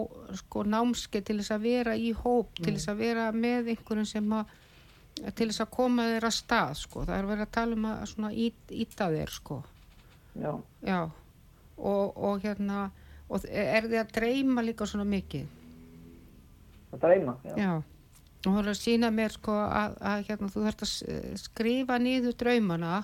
[0.42, 4.34] sko námskeið til þess að vera í hóp, til þess að vera með einhverjum sem
[4.36, 4.54] að
[5.16, 8.38] til þess að koma þér að stað sko, það er verið að tala um að
[8.46, 9.58] ít, íta þér sko.
[10.36, 10.52] Já,
[10.84, 11.00] já.
[11.76, 12.86] Og, og hérna
[13.26, 15.46] og er þið að dreyma líka svona mikið?
[16.92, 17.54] Það dreyma, já.
[17.60, 17.72] já.
[18.46, 22.36] Og hún er að sína mér sko að, að hérna þú þarft að skrifa niður
[22.38, 22.98] draumana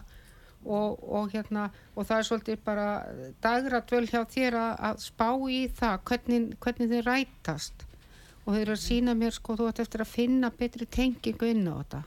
[0.62, 2.88] og, og hérna og það er svolítið bara
[3.42, 7.86] dagra dvöl hjá þér að, að spá í það hvernig, hvernig þið rætast
[8.42, 11.68] og þeir eru að sína mér sko þú ætti eftir að finna betri tengingu inn
[11.70, 12.02] á þetta.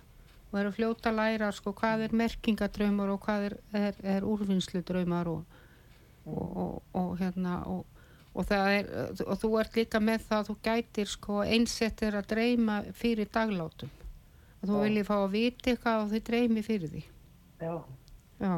[0.51, 4.27] Og eru að fljóta að læra sko hvað er merkingadraumar og hvað er, er, er
[4.27, 5.59] úrvinnsludraumar og,
[6.25, 7.83] og, og, og hérna og,
[8.35, 8.91] og er
[9.25, 13.91] og þú ert líka með það að þú gætir sko einsettir að dreyma fyrir daglátum
[14.61, 17.03] að þú viljið fá að vita eitthvað og þið dreymi fyrir því.
[17.61, 17.75] Já,
[18.41, 18.55] já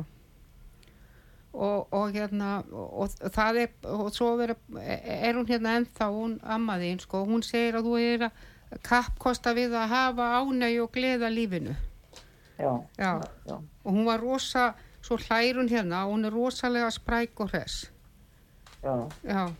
[1.53, 6.37] og, og hérna og, og það er og svo vera, er hún hérna ennþá hún
[6.43, 11.31] ammaðinn sko, hún segir að þú er að kappkosta við að hafa ánægi og gleða
[11.31, 11.75] lífinu.
[12.57, 13.11] Já, já,
[13.45, 17.91] já, og hún var rosa svo hlærun hérna, hún er rosalega spræk og hress.
[18.83, 19.53] Já, Já,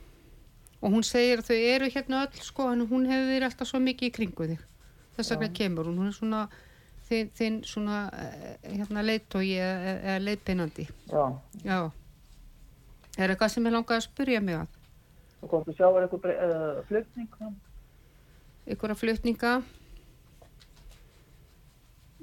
[0.82, 3.80] og hún segir að þau eru hérna öll sko, en hún hefur verið alltaf svo
[3.82, 4.66] mikið í kringu þig.
[5.18, 6.42] Þess vegna kemur hún, hún er svona
[7.08, 10.88] þinn, þinn svona eh, hérna leitói eða, leiðbeinandi.
[11.12, 11.24] já.
[11.64, 11.80] Já.
[13.18, 14.74] Er eitthvað sem ég langaði að spyrja mig að?
[15.42, 17.48] Og hvort þú sjáur eitthvað uh, flutning, já.
[18.68, 19.54] Ykkur að flutninga?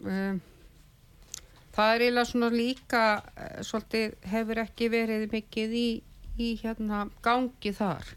[0.05, 0.41] Um,
[1.75, 3.05] það er eiginlega svona líka,
[3.35, 5.89] eh, svolítið hefur ekki verið mikið í,
[6.39, 8.15] í hérna gangi þar.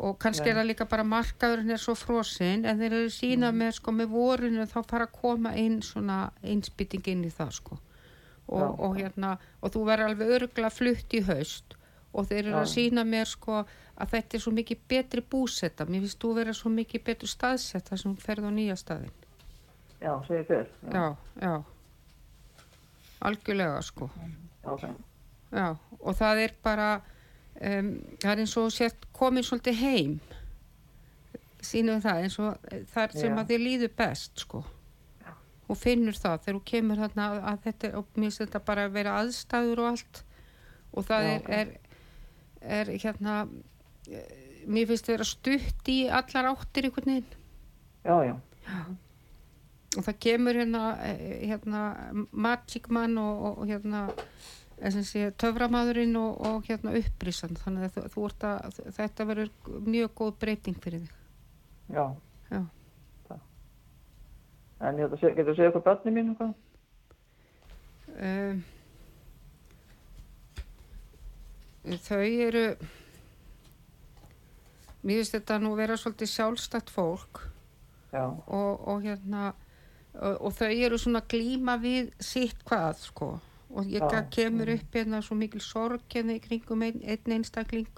[0.00, 3.74] Og kannski er það líka bara markaðurinn er svo frosinn en þeir eru sína með
[3.78, 7.76] sko með vorinu þá fara að koma inn svona einsbytting inn í það sko.
[8.50, 8.70] Og, Já.
[8.86, 11.76] og hérna og þú verður alveg örgla flutt í haust.
[12.10, 12.62] Og þeir eru Já.
[12.62, 13.60] að sína mér sko
[14.00, 17.90] að þetta er svo mikið betri búsetta mér finnst þú vera svo mikið betur staðsett
[17.92, 19.12] þar sem ferð á nýja staðin
[20.00, 20.68] Já, segir hver.
[20.94, 21.04] já,
[21.42, 21.54] já.
[23.20, 24.08] Algjörlega sko.
[24.64, 24.94] Já,
[25.52, 25.66] já,
[26.00, 26.88] og það er bara
[27.58, 27.88] um,
[28.22, 30.18] það er eins og sért komin svolítið heim.
[31.60, 33.38] Sínum það eins og eh, það er sem Já.
[33.40, 34.62] að þér líður best sko.
[35.70, 38.86] Og finnur það þegar þú kemur þarna að, að þetta og mér finnst þetta bara
[38.88, 40.22] að vera aðstæður og allt.
[40.90, 41.74] Og það Já, er, er,
[42.80, 43.36] er hérna
[44.10, 44.32] eh,
[44.66, 47.38] mér finnst vera stutt í allar áttir einhvern veginn.
[48.04, 48.34] Já, já.
[49.98, 51.82] og það kemur hérna, eh, hérna
[52.32, 54.08] Magic Man og, og, hérna
[55.04, 59.50] sé töframadurinn og, og hérna upprísan þannig að þú, þú að þetta verður
[59.84, 61.14] mjög góð breyting fyrir þig.
[61.90, 62.04] Já.
[62.50, 62.62] Já.
[64.80, 66.54] En ég ætla að getur þú segja eitthvað börnum mínu hvað?
[68.20, 68.62] um,
[72.06, 72.64] þau eru
[75.00, 77.44] mér finnst þetta nú vera svolítið sjálfstætt fólk.
[78.10, 79.52] Og, og hérna
[80.18, 83.30] og, og þau eru svona að glíma við sitt hvað sko
[83.70, 84.26] og Já.
[84.30, 87.88] kemur upp hérna svo mikil sorg hérna í kringum ein, einn einstakling.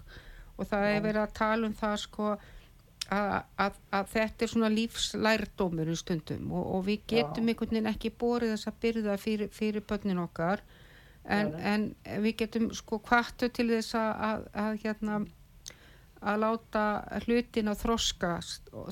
[0.58, 4.70] Og það er verið að tala um það sko að, að, að þetta er svona
[4.72, 6.52] lífslærdómur í stundum.
[6.52, 10.62] Og, og við getum einhvern veginn ekki borið þessa byrða fyrir, fyrir börnin okkar.
[11.24, 11.94] En, en
[12.24, 15.20] við getum sko kvartu til þess að, að, að hérna
[16.22, 16.84] að láta
[17.24, 18.32] hlutin að þroska,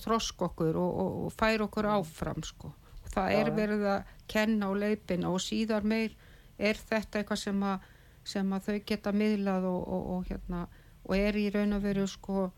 [0.03, 2.73] þroska okkur og, og, og færa okkur áfram sko.
[3.11, 6.15] Það er verið að kenna á leipina og síðar meir
[6.61, 7.89] er þetta eitthvað sem að,
[8.25, 10.63] sem að þau geta miðlað og, og, og, hérna,
[11.07, 12.51] og er í raun og veru sko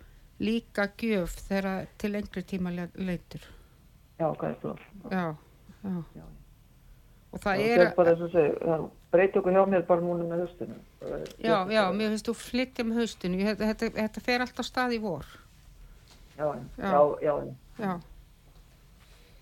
[0.43, 3.45] líka gjöf þegar til lengri tíma le- leitur.
[4.19, 4.87] já, hvað er það?
[5.11, 5.27] Já,
[5.83, 5.97] já.
[6.19, 6.25] Já.
[7.33, 8.79] Og það Það er, bara þess að segja,
[9.13, 10.75] breyti okkur hjá mér bara núna með höstinu.
[11.41, 14.93] já, já, mér finnst þú flytja með haustinu, Ég- þetta, þetta, þetta fer alltaf stað
[14.99, 15.25] í vor.
[16.37, 16.91] Já, já,
[17.23, 17.35] já.
[17.79, 17.93] Já,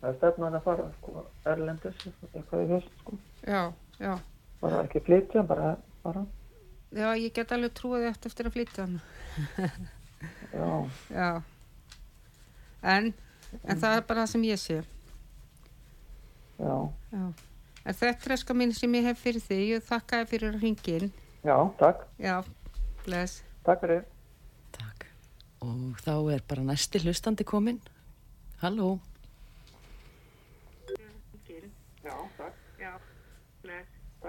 [0.00, 2.04] Það er stefnan að fara, sko, erlendis,
[2.34, 3.18] eitthvað í höst, sko.
[3.46, 4.14] já, já.
[4.60, 6.26] Bara ekki flytja, bara, bara,
[6.90, 8.86] Já, ég get alveg trúið eftir, eftir að flytja
[10.60, 10.70] já,
[11.14, 11.28] Já.
[12.82, 13.12] En,
[13.62, 14.80] en það er bara það sem ég sé.
[16.58, 16.74] já,
[17.12, 17.22] Já.
[17.80, 19.58] En þetta er eska mín sem ég hef fyrir því.
[19.70, 21.12] Ég þakka þér fyrir hringin.
[21.44, 22.42] já, takk, Já,
[23.64, 24.02] takk fyrir.
[24.76, 25.06] Takk.
[25.64, 27.80] Og þá er bara næsti hlustandi kominn.
[28.60, 28.98] Halló.
[32.04, 32.16] Já.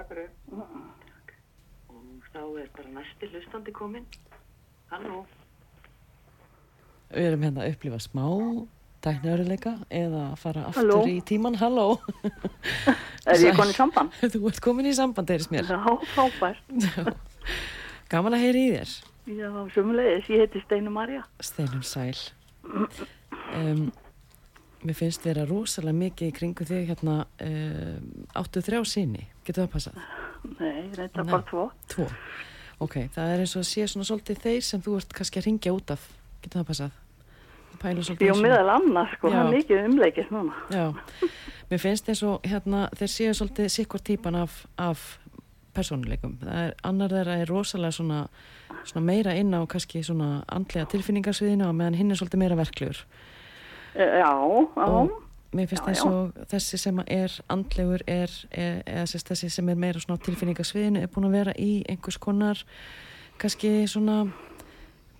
[0.01, 0.29] Takk fyrir.
[1.91, 4.05] Og þá er bara næsti hlustandi kominn.
[4.91, 5.23] Halló.
[7.11, 8.25] Við erum hérna að upplifa smá
[9.01, 10.99] tækniöruleika eða fara aftur Halló.
[11.09, 11.57] í tíman.
[11.59, 11.87] Halló.
[13.25, 14.13] Er ég komin í samband?
[14.33, 15.69] Þú ert komin í samband, eirist mér.
[15.69, 15.79] Já,
[16.15, 17.17] frábært.
[18.11, 18.93] Gaman að heyra í þér.
[19.31, 21.23] Já, sumulegis, ég heiti Steinu Marja.
[21.43, 22.17] Steinum sæl.
[22.65, 23.85] Um,
[24.85, 28.09] mér finnst vera rosalega mikið í kringu þig hérna um,
[28.41, 29.27] áttu þrjá síni.
[29.45, 30.01] Getur það passað?
[30.59, 31.67] Nei, reynda bara tvo.
[31.91, 32.07] Tvo.
[32.81, 35.47] Ok, það er eins og að sé svona svolítið þeir sem þú ert kannski að
[35.49, 36.05] ringja út af.
[36.41, 36.99] Getur það passað?
[37.81, 39.33] Jó, meðal annars, sko, Já.
[39.33, 40.57] það er mikið umleikis núna.
[40.69, 40.83] Já,
[41.71, 45.05] mér finnst eins og hérna þeir séu svolítið sikkur típan af, af
[45.73, 46.35] persónuleikum.
[46.45, 48.19] Er, annar þeirra er rosalega svona,
[48.83, 53.01] svona meira inn á kannski svona andlega tilfinningarsviðinu og meðan hinn er svolítið meira verklegur.
[53.95, 55.15] E, Já, já, Og
[55.53, 59.69] mér finnst Já, eins og þessi sem er andlegur er, er eða sérst þessi sem
[59.69, 62.61] er meira svona á tilfinningarsviðinu er búin að vera í einhvers konar
[63.41, 64.25] kannski svona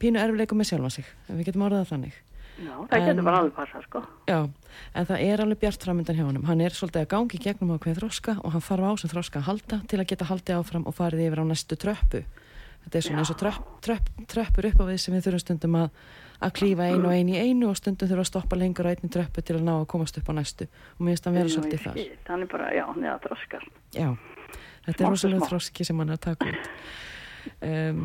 [0.01, 2.13] pínu erfileikum með sjálfa sig, við getum orðað þannig.
[2.61, 4.01] já, það En- getur bara alveg passað, sko.
[4.27, 4.39] Já,
[4.95, 6.43] en það er alveg bjart framöndan hjá honum.
[6.45, 9.47] Hann er svolítið að gangi gegnum ákveðin þroska og hann þarf á sem þroska að
[9.49, 12.23] halda til að geta haldið áfram og farið yfir á næstu tröppu.
[12.81, 15.75] Þetta er svona eins og tröpp, tröpp, tröppur upp á við sem við þurfum stundum
[15.77, 15.89] að,
[16.41, 19.11] að klífa einu og einu í einu og stundum þurfum að stoppa lengur á einni
[19.13, 20.67] tröppu til að ná að komast upp á næstu.
[20.97, 22.01] Og mér finnst hann vera Já, svolítið þar.
[22.29, 23.67] Þannig bara, já, neða þroskar.
[23.97, 24.09] Já,
[24.87, 26.71] þetta er rosalega þroski sem hann er að taka út.
[27.65, 28.01] Um,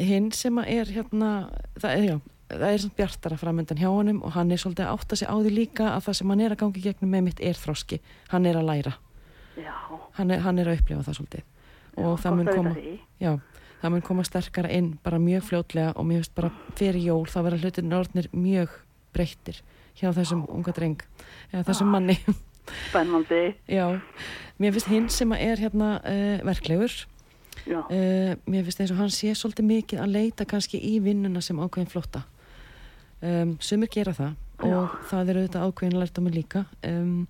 [0.00, 1.30] hinn sem að er hérna,
[1.76, 2.16] það er, já,
[2.54, 5.36] það er samt bjartara framöndan hjá honum og hann er svolítið að átta sig á
[5.36, 8.00] því líka að það sem hann er að gangi gegnum með mitt er þroski.
[8.32, 8.96] Hann er að læra.
[10.16, 11.48] Hann er, hann er að upplifa það svolítið.
[12.00, 12.72] Og já, það mun að koma,
[13.20, 13.32] já,
[13.80, 17.38] það mun koma sterkara inn bara mjög fljótlega og mér finnst bara fyrir jól þá
[17.46, 18.74] vera hlutin orðnir mjög
[19.14, 19.60] breyttir
[19.98, 21.00] hjá þessum unga dreng
[21.52, 22.18] eða þessum manni.
[22.90, 23.86] Spennandi, Já,
[24.60, 26.92] mér finnst hinn sem er hérna uh, verklegur.
[27.66, 31.42] Já, uh, mér finnst eins og hann sé svolítið mikið að leita kannski í vinnuna
[31.44, 32.24] sem ákveðin flotta.
[33.20, 36.62] Um, sumir gera það og það er auðvitað ákveðin lært á mig líka.
[36.86, 37.26] Um,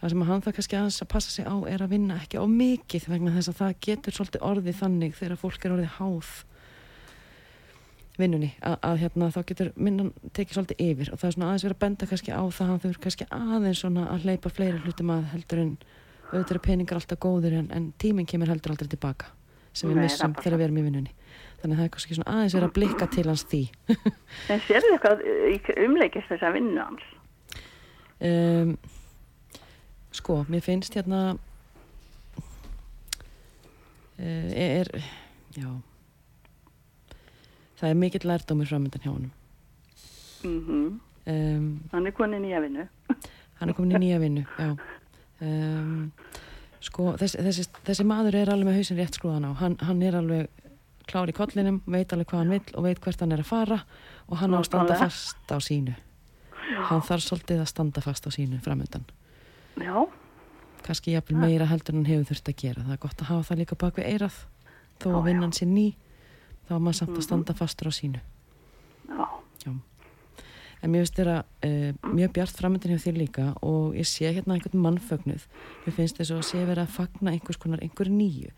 [0.00, 2.44] það sem hann það kannski aðeins að passa sig á er að vinna ekki á
[2.48, 6.30] mikið vegna þess að það getur svolítið orðið þannig þegar fólk er orðið háð
[8.20, 8.50] vinnunni.
[8.64, 11.76] Að, að hérna þá getur minnan tekið svolítið yfir og það er svona aðeins verið
[11.76, 15.12] að benda kannski á það að þau eru kannski aðeins svona að hleypa fleiri hlutum
[15.14, 15.72] að heldur en
[16.30, 19.32] auðvitað eru peningar alltaf góður en, en tíminn kemur heldur aldrei tilbaka
[19.72, 21.12] sem við missum er þegar við erum í vinnunni.
[21.60, 23.60] Þannig að það er kannski svona aðeins verið að blikka til hans því.
[24.50, 27.04] En sérðu eitthvað í umleikist þess að vinna hans?
[28.30, 28.72] um,
[30.12, 31.20] sko, mér finnst hérna
[34.18, 34.90] uh, er
[35.56, 35.70] já
[37.80, 39.32] það er mikill lærdómur framöndan hjá honum.
[40.44, 41.00] Mm
[41.30, 42.88] um, Hann er konin í að vinna.
[43.60, 44.70] hann er komin í nýja vinnu já.
[45.40, 46.10] Um,
[46.84, 49.52] sko þessi, þessi, þessi maður er alveg með hausin rétt skrúðan á.
[49.60, 50.68] Hann, hann er alveg
[51.10, 53.80] klár í kollinum veit alveg hvað hann vill og veit hvert hann er að fara
[54.28, 55.96] og hann á að standa fast á sínu.
[56.90, 59.08] Hann þarf svolítið að standa fast á sínu framöndan
[59.78, 60.06] Já,
[60.86, 62.86] kannski jafnvel meira heldur en hefur þurft að gera.
[62.86, 64.40] Það er gott að hafa það líka bak við eirað
[65.00, 65.86] þó Já, að vinnan sé ný
[66.66, 68.20] þá er maður samt að standa fastur á sínu.
[69.10, 69.72] Já,
[70.80, 74.56] en mér finnst þeirra uh, mjög bjart framöndan hjá þér líka og ég sé hérna
[74.56, 75.46] einhvern mannfögnuð.
[75.84, 78.52] Mér finnst þess að sé verið að fagna einhvers konar einhverju nýju.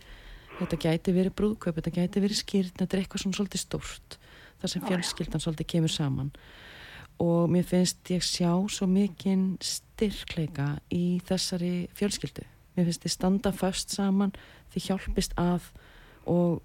[0.58, 4.18] Þetta gæti verið brúðkaup, þetta gæti verið skýrt þetta er eitthvað svona svolítið stórt
[4.62, 6.30] þar sem fjölskyldan svolítið kemur saman.
[7.22, 9.56] Og mér finnst ég sjá svo mikinn
[10.03, 12.44] styrkleika í þessari fjölskyldu
[12.76, 14.32] mér finnst þið standa föst saman
[14.72, 15.68] þið hjálpist að
[16.30, 16.62] og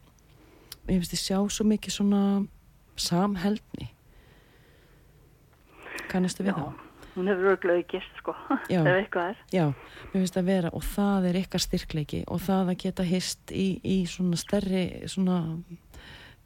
[0.88, 2.24] mér finnst þið sjá svo mikið svona
[2.98, 3.92] samheldni
[6.08, 6.60] kannastu við já.
[6.60, 6.84] það?
[7.18, 8.34] Hún hefur örglega aukist, sko,
[8.74, 8.82] Já.
[9.52, 9.66] Já,
[10.14, 13.68] mér finnst að vera og það er ykkar styrkleiki og það að geta hist í,
[13.82, 15.40] í svona stærri svona,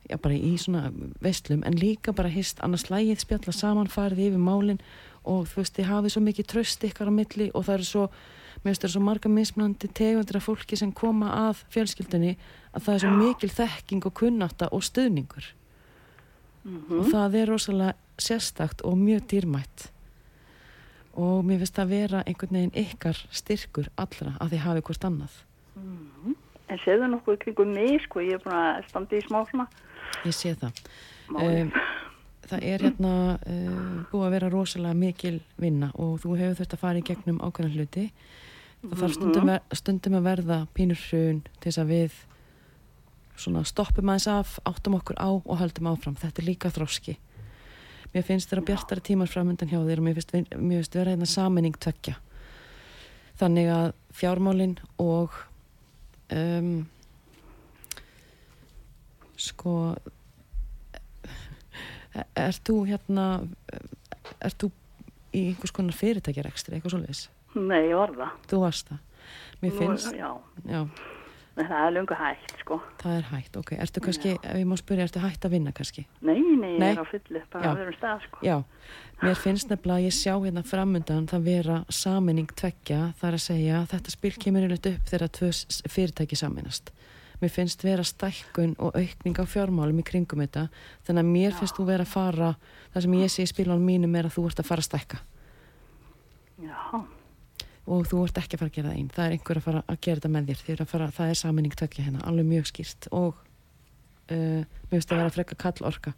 [0.08, 0.90] já bara í svona
[1.24, 4.82] veislum en líka bara hist annars lægið spjalla saman, farið yfir málin
[5.24, 8.06] og þú veist, þið hafið svo mikið tröst ykkar á milli og það eru svo
[8.62, 12.36] mér finnst það eru svo marga mismunandi tegundir af fólki sem koma að fjölskyldunni
[12.76, 15.48] að það er svo mikil þekking og kunnátta og stuðningur.
[16.94, 19.88] Og það er rosalega sérstakt og mjög dýrmætt.
[21.18, 25.40] Og mér finnst það vera einhvern veginn ykkar styrkur allra að þið hafi hvort annað.
[26.72, 29.66] En séðu nokkuð kringum mig, sko, ég er búin að standa í smá svona.
[30.24, 30.78] Ég sé það.
[31.32, 31.74] Um,
[32.52, 36.84] það er hérna uh, búið að vera rosalega mikil vinna og þú hefur þurft að
[36.84, 38.06] fara í gegnum ákveðan hluti.
[38.82, 42.22] Það þarf stundum, ver, stundum að verða pínur hrun til þess að við
[43.42, 46.18] svona stoppum aðeins af áttum okkur á og höldum áfram.
[46.20, 47.18] Þetta er líka þróski
[48.12, 51.28] mér finnst þeirra bjartari tímar framöndan hjá þér og mér finnst, mér finnst vera hérna
[51.30, 52.18] saminning tvekja
[53.40, 55.36] þannig að fjármálin og
[56.36, 56.74] um,
[59.40, 59.76] sko
[62.16, 63.26] er, þú hérna
[64.42, 64.72] er þú
[65.34, 67.24] í einhvers konar fyrirtækjarekstri eitthvað svoleiðis
[67.56, 68.36] Nei, ég var það.
[68.52, 69.00] þú varst það
[69.62, 70.30] mér Nú- finnst, Já,
[70.66, 70.82] já,
[71.58, 72.78] en það er lungu hægt, sko.
[73.02, 76.06] það er hægt ok, ertu kannski, ef ég má spyrja, ertu hægt að vinna kannski
[76.22, 76.92] Nei, nei, ég Nei.
[76.96, 77.70] er á fullu, bara Já.
[77.72, 78.40] á öðrum stað, sko.
[78.42, 78.56] Já,
[79.22, 83.46] mér finnst nefnilega að ég sjá hérna framundan það vera saminning tveggja, það er að
[83.46, 85.52] segja þetta spil kemur einhvern upp þegar tvö
[85.92, 86.92] fyrirtæki saminast.
[87.42, 90.68] Mér finnst vera stækkun og aukning á fjármálum í kringum þetta,
[91.08, 92.52] þannig að mér finnst þú vera að fara,
[92.94, 95.22] það sem ég sé í spilunum mínum er að þú ert að fara að stækka
[96.62, 96.78] Já,
[97.90, 99.82] og þú ert ekki að fara að gera það einn, það er einhver að fara
[99.88, 103.42] að gera þetta með þér, fara, það er saminning tveggja hérna, alveg mjög skýrt og
[103.42, 106.14] uh, mér finnst að vera frekka kall orka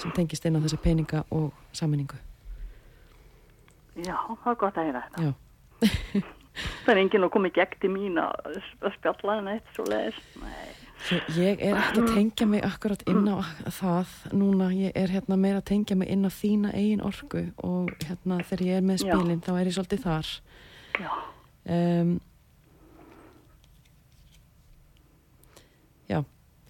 [0.00, 2.18] sem tengist inn á þessi peninga og saminningu.
[4.00, 5.30] já, það er gott að heyra þetta.
[5.30, 6.28] Já.
[6.84, 8.60] Það er enginn að koma í gegn til mín að
[8.98, 10.20] spjalla en eitt svo leiðis.
[11.32, 13.40] Ég- er ekki að tengja mig akkurat inn á
[13.72, 17.88] það núna, ég er hérna meira að tengja mig inn á þína eigin orku og
[18.04, 19.14] hérna þegar ég er með Já.
[19.14, 20.28] spilin þá er ég svolítið þar
[21.00, 21.10] já,
[21.72, 22.20] um,
[26.10, 26.18] Já,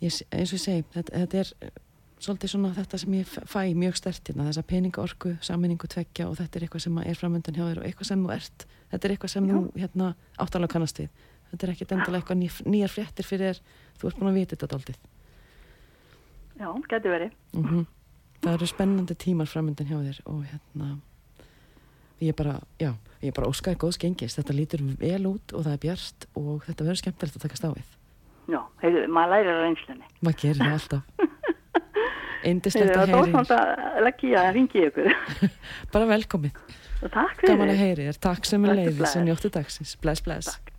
[0.04, 1.52] ég, eins og ég segi þetta, þetta er
[2.20, 6.58] svolítið svona þetta sem ég fæ mjög stertina þessa peninga orku, saminningu tveggja og þetta
[6.60, 9.30] er eitthvað sem er framöndan hjá þér og eitthvað sem þú ert þetta er eitthvað
[9.34, 11.08] sem þú hérna áttalega kannast við.
[11.50, 13.62] Þetta er ekkit endilega eitthvað ný, nýjar fréttir fyrir þér,
[14.00, 15.00] þú ert búin að vita þetta daldið
[16.60, 17.32] já, geti verið.
[17.56, 17.86] mm
[18.40, 20.86] það eru spennandi tímar framöndan hjá þér og hérna
[22.20, 25.64] ég er bara, já, ég er bara óskaði góðs gengis, þetta lítur vel út og
[25.66, 27.96] það er bjart og þetta verður skemmtilegt að taka stáið
[28.50, 30.08] Já, heyrðu, maður lærir á reynslunni.
[30.24, 31.02] maður gerir það alltaf
[32.46, 35.10] Eindislegt það að er heyri dósmátt að leggja að ringi ykkur.
[35.94, 36.60] bara velkomið,
[37.00, 37.52] Og takk fyrir.
[37.54, 39.16] gaman að heyri þér takk sem er bless.
[39.16, 40.72] og njóttu dagsins bless, bless Takk.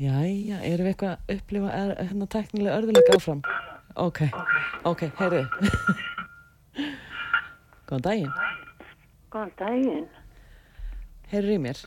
[0.00, 3.42] Jæja, erum við eitthvað að upplifa er, hérna teknilega örðuleika áfram
[3.96, 4.20] Ok,
[4.86, 5.42] ok, heyrðu.
[7.90, 8.32] Góðan daginn.
[9.32, 10.04] Góðan daginn.
[11.30, 11.80] Heyrðu í mér.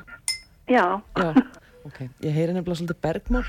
[0.72, 0.84] Já,
[1.20, 1.30] Já,
[1.88, 2.00] ok.
[2.24, 3.46] Ég heyri nefnilega svolítið bergmál.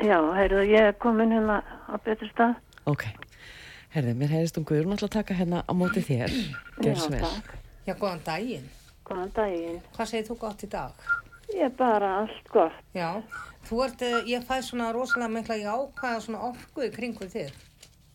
[0.00, 2.56] já, heyrðu, ég er komin hérna á betri stað.
[2.88, 3.04] Ok.
[3.94, 6.30] Heyrðu, mér heyrist um Guðrún alltaf að taka hérna á móti þér.
[6.80, 7.24] Gjör Já, svo vel.
[7.24, 7.56] takk.
[7.88, 8.68] Já, góðan daginn.
[9.08, 9.80] Góðan daginn.
[9.96, 11.08] Hvað segir þú gott í dag?
[11.50, 12.76] Ég er bara allt gott.
[12.94, 13.10] Já,
[13.66, 17.50] þú ert, eh, ég fæ svona rosalega mikla jákvæða svona orku í kringu þig.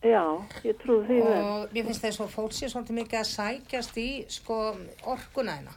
[0.06, 0.22] Já,
[0.66, 1.40] ég trú því vel.
[1.40, 4.60] Og mér finnst þess að fólk sé svolítið mikið að sækjast í, sko,
[5.08, 5.74] orkuna hérna.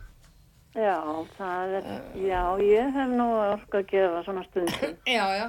[0.77, 0.99] Já,
[1.37, 1.87] það er,
[2.21, 4.99] já, ég hef nú orku að gefa svona stundum.
[5.17, 5.47] Já, já.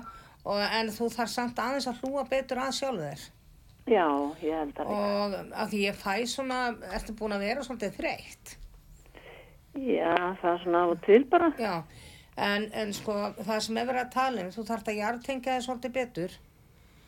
[0.49, 3.27] Og, en þú þarf samt aðeins að hlúa betur að sjálfu þér.
[3.91, 4.07] Já,
[4.41, 5.11] ég held að líka.
[5.11, 6.61] Og að því ég fæ svona,
[6.97, 8.55] ertu búin að vera svolítið þreytt?
[9.77, 11.51] Já, það er svona á til bara.
[11.61, 11.75] Já,
[12.49, 15.67] en, en sko, það sem er verið að tala um, þú þarf að jartengja þig
[15.67, 16.37] svolítið betur.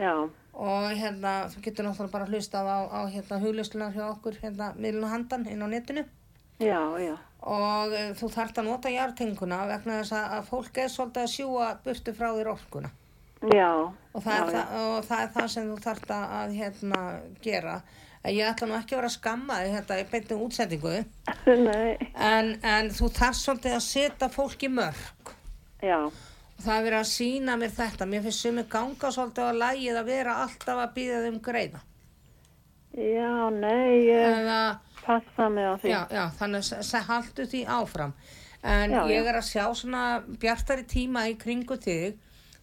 [0.02, 0.14] Já,
[0.52, 5.08] Og hérna, þú getur náttúrulega bara hlustað á, á hérna huglislunar hjá okkur, hérna, miðlun
[5.08, 6.04] handan inn á netinu.
[6.60, 7.14] já, já.
[7.42, 11.32] Og e, þú þarf að nota jartenguna vegna þess að, að fólk er svolítið að
[11.32, 12.90] sjúa burtu frá þér orkuna.
[13.50, 13.70] Já,
[14.14, 17.00] Og það, já, það, og það er það sem þú þarf að, hérna,
[17.42, 17.74] gera.
[18.30, 20.92] Ég ætla nú ekki að vera að skamma þig þetta í beintu útsendingu,
[22.30, 25.32] en, en þú þarf svolítið að setja fólk í mörg.
[25.82, 26.12] já, Og
[26.60, 28.06] það er verið að sína mér þetta.
[28.06, 31.80] Mér finnst sumi ganga svolítið á lægið að vera alltaf að býða þeim greiða.
[32.92, 35.88] já, nei, ég Eða, passa mig á því.
[35.88, 38.12] já, já, þannig að haltu því áfram.
[38.62, 42.18] En Já, ég er að sjá svona bjartari tíma í kringu þig.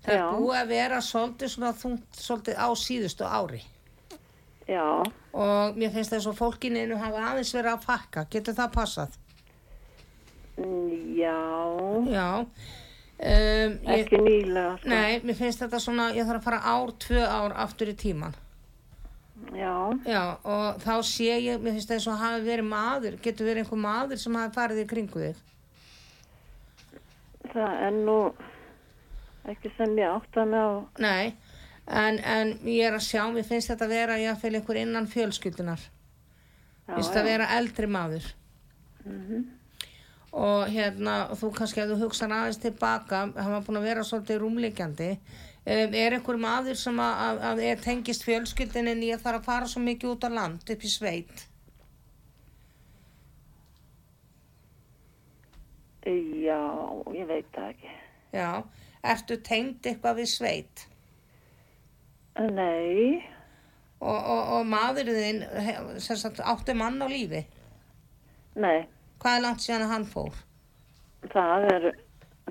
[0.06, 3.64] Það er búið að vera svolítið svona þungt svolítið á síðustu ári.
[4.70, 8.24] Já, Og mér finnst þess að fólkininu hafa aðeins verið að fakka.
[8.32, 9.18] Getur það passað?
[10.58, 11.36] mm, já,
[12.10, 12.46] Já.
[13.20, 14.78] Um, ég, ekki nýlega.
[14.80, 14.90] Sko.
[14.94, 18.38] nei, mér finnst þetta svona, ég þarf að fara ár, tvö ár aftur í tíman.
[19.56, 19.74] Já,
[20.08, 23.82] Já, og þá sé ég, mér finnst þess að hafi verið maður, getur verið einhver
[23.84, 25.44] maður sem hafi farið í kringu þig.
[27.50, 28.18] það er nú
[29.50, 30.72] ekki sem ég átta mig á.
[31.04, 31.36] Nei,
[31.88, 35.82] en, en ég er að sjá, mér finnst þetta vera jáfnvel einhver innan fjölskyldunar.
[36.88, 37.32] Já, finnst það já.
[37.34, 38.34] vera eldri maður.
[39.04, 39.48] Mhm.
[40.32, 44.42] Og hérna, þú kannski ef þú hugsan aðeins tilbaka, hann var búin að vera svolítið
[44.44, 45.12] rúmleikjandi.
[45.70, 49.50] Um, er einhver maður sem að, að, að er tengist fjölskyldin en ég þarf að
[49.50, 51.46] fara svo mikið út á land, upp í sveit?
[56.06, 56.60] Já,
[57.14, 57.92] ég veit það ekki.
[58.34, 58.50] Já,
[59.14, 60.86] ertu tengd eitthvað við sveit?
[62.40, 63.20] Nei,
[64.00, 67.42] Og, og, og maðurinn átti mann á lífi?
[68.56, 68.88] nei,
[69.20, 70.34] Hvað er langt síðan að hann fór?
[71.34, 71.88] það er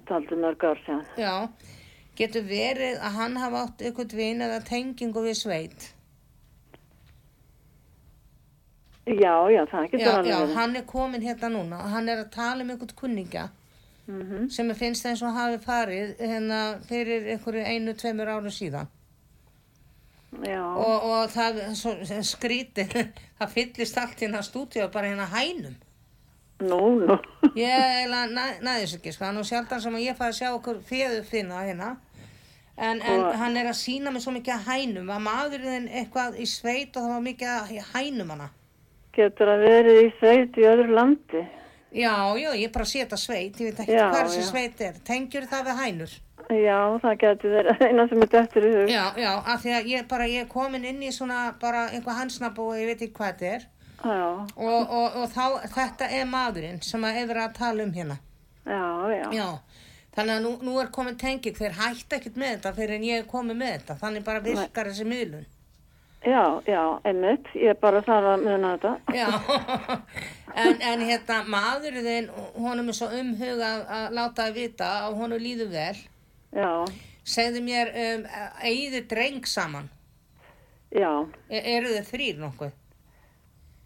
[0.08, 1.04] taldið mörg ár síðan.
[1.16, 1.48] Já,
[2.20, 5.86] getur verið að hann hafa átt eitthvað vin eða tengingu við sveit?
[9.08, 10.54] Já, já, það getur Já, alveg já, verið.
[10.58, 13.46] hann er komin hérna núna og hann er að tala um eitthvað kunningja
[14.08, 14.48] Mhm.
[14.50, 16.58] sem ég finnst eins og hafi farið hérna
[16.88, 18.86] fyrir einhverju einu, tveimur árum síðan
[20.44, 21.92] Já, og, og það svo
[22.24, 22.92] skrítið,
[23.40, 25.74] það fyllist allt hérna stúdíu bara hérna hænum.
[26.64, 27.16] Nú, nú.
[27.58, 30.48] Ég eiginlega næ, næði þess ekki, sko, hann er sjaldan sem ég fæði að sjá
[30.52, 31.90] okkur fjöðu finna hérna.
[32.78, 36.46] En, en hann er að sína mig svo mikið að hænum, var maðurinn eitthvað í
[36.46, 38.50] sveit og það var mikið að hænum hana.
[39.18, 41.42] Getur að verið í sveit í öðru landi.
[41.88, 44.98] Já, já, ég er bara að setja sveit, ég veit ekki hvað þessi sveit er.
[45.08, 46.16] Tengjur það við hænur?
[46.48, 48.92] Já, það getur verið eina sem er dættur í hug.
[48.92, 52.20] Já, já, af því að ég bara, ég er komin inn í svona bara einhvað
[52.22, 53.66] hansnabú og ég veit ekki hvað þetta er.
[54.04, 55.44] Og, og, og þá,
[55.74, 58.18] þetta er maðurinn sem að verið að tala um hérna.
[58.68, 59.28] já, já.
[59.34, 59.48] Já,
[60.14, 63.22] þannig að nú, nú er komin tenging, þeir hætta ekkert með þetta fyrir en ég
[63.22, 63.98] er komin með þetta.
[64.02, 65.46] Þannig bara virkar þessi miðlun.
[66.26, 67.50] Já, já, einmitt.
[67.54, 68.94] Ég er bara þar að muna þetta.
[69.14, 69.28] Já,
[70.64, 75.70] en, en hérna maðurinn, honum er svo umhugað að láta að vita að honum líður
[75.74, 75.94] vel.
[76.54, 76.72] Já,
[77.28, 78.22] Segðu mér, um,
[78.64, 79.90] eigið þið dreng saman?
[80.96, 81.10] já.
[81.52, 82.70] E eru þið þrýr nokkuð?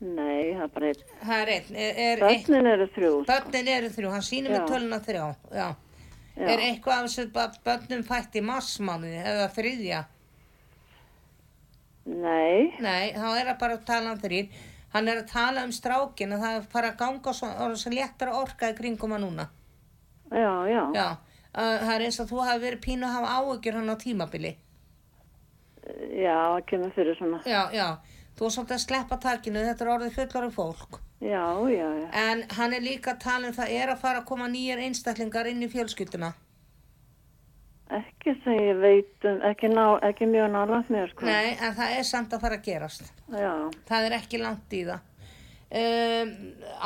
[0.03, 1.03] Nei, það er bara einn.
[1.23, 1.77] Það er einn.
[1.79, 3.11] Er, er Bönnin eru þrjú.
[3.29, 4.63] börnin eru þrjú, hann sýnir Já.
[4.67, 5.27] töluna þrjá.
[5.55, 5.69] Já.
[6.33, 6.47] Já.
[6.49, 10.01] Er eitthvað af þessu bö- börnum fætt í marsmánuði eða þriðja?
[12.07, 14.49] Nei, Nei, þá er það bara að tala um þrýr.
[14.93, 18.33] Hann er að tala um strákin og það er bara að ganga og svo léttar
[18.35, 19.47] orka í kringum hann núna.
[20.33, 20.83] já, já.
[20.97, 21.07] Já,
[21.55, 24.57] það er eins og þú hafi verið pínu að hafa áhugjur hann á tímabili.
[26.17, 27.41] Já, það kemur fyrir svona.
[27.47, 27.87] Já, já,
[28.39, 31.01] þú er svolítið að sleppa takinu, þetta er orðið fullorðið fólk.
[31.23, 32.07] Já, já, já.
[32.19, 35.51] En hann er líka að tala um það er að fara að koma nýjar einstaklingar
[35.51, 36.33] inn í fjölskylduna.
[37.93, 41.27] Ekki sem ég veit um, ekki, ná, ekki mjög nálægt mér, sko.
[41.29, 43.13] Nei, en það er samt að fara að gerast.
[43.29, 43.53] Já,
[43.91, 45.11] Það er ekki langt í það.
[45.83, 46.33] Um,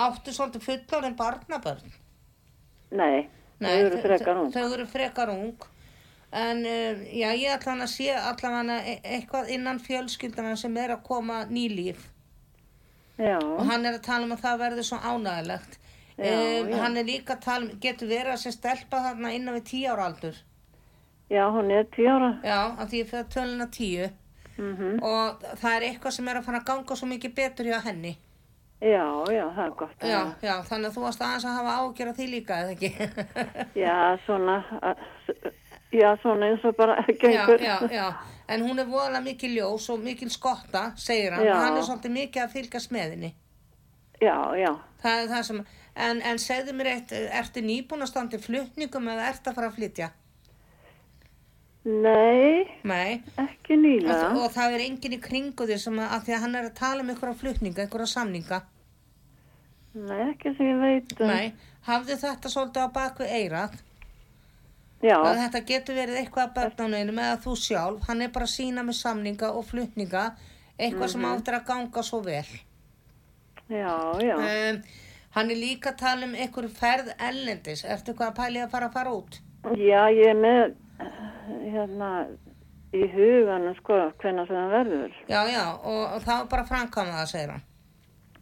[0.06, 1.94] áttu svolítið fullorinn barnabörn?
[2.90, 3.26] nei,
[3.62, 4.52] þau eru frekar hún.
[4.54, 5.68] Þau eru frekar ung.
[6.32, 11.02] En um, já, ég hann að sé allan e eitthvað innan fjölskyldana sem er að
[11.06, 12.08] koma nýlíf.
[13.16, 15.78] Já, Og hann er að tala um að það verður svo ánægilegt.
[16.16, 16.72] Um.
[16.80, 19.88] Hann er líka að tala um, getur verið að sé stelpa þarna innan við tíu
[19.92, 20.36] ára aldur.
[21.30, 22.30] já, hún er tíu ára.
[22.44, 24.10] Já, að því ég fyrir töluna tíu.
[24.56, 27.80] Mm Og það er eitthvað sem er að fara að ganga svo mikið betur hjá
[27.84, 28.16] henni.
[28.80, 30.00] Já, já, það er gott.
[30.00, 32.72] að Já, já, þannig að þú varst aðeins að hafa ágjör af því líka, eða
[32.76, 32.90] ekki?
[33.84, 35.52] Já, svona, að-
[35.92, 37.60] já, svona eins og bara já, gengur.
[37.62, 38.08] já, já.
[38.48, 41.46] En hún er voðalega mikil ljós og mikil skotta, segir hann.
[41.46, 41.54] Já.
[41.58, 43.32] Hann er svolítið mikið að fylgjast með henni.
[44.22, 44.70] Já, já.
[45.02, 45.58] Það er það sem,
[46.06, 50.12] en, en segðu mér eitt, ertu í flutningum eða ertu að fara að flytja?
[51.86, 53.22] Nei, Nei.
[53.38, 54.32] ekki nýlega.
[54.32, 56.64] Og, og það er enginn í kringu því sem að, að því að hann er
[56.66, 58.58] að tala um einhverja flutninga, einhverja samninga.
[59.96, 61.30] Nei, ekki sem ég veit um.
[61.30, 61.52] Nei.
[61.86, 63.76] Hafðu þetta svolítið á baku eirað?
[65.04, 68.54] Já, að þetta getur verið eitthvað að börnunum eða þú sjálf, hann er bara að
[68.54, 70.22] sína með samninga og flutninga
[70.78, 72.46] eitthvað sem áttur að ganga svo vel.
[73.68, 73.92] Já,
[74.22, 74.36] já.
[74.36, 74.80] um,
[75.36, 78.88] hann er líka að tala um einhverju ferð ellendis, ertu eitthvað að pæli að fara
[78.88, 79.38] að fara út?
[79.76, 80.76] Já, ég er með,
[81.66, 82.10] hérna,
[82.96, 85.16] í huganum, sko, sem það verður.
[85.28, 87.66] já já, og, og það var bara framkama það segir hann.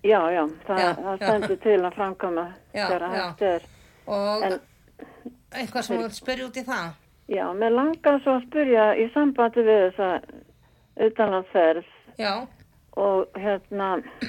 [0.04, 2.42] Já, já, það, Já, það stendur til að framkama
[2.74, 3.62] þegar hægt er.
[4.06, 4.60] og En-
[5.60, 6.92] eitthvað sem þú vilt spyrja út í það
[7.34, 10.08] Já, mér langar svo að spyrja í sambandi við þessa
[11.08, 11.86] utanlandsferð
[12.20, 12.32] já,
[13.00, 13.88] og hérna,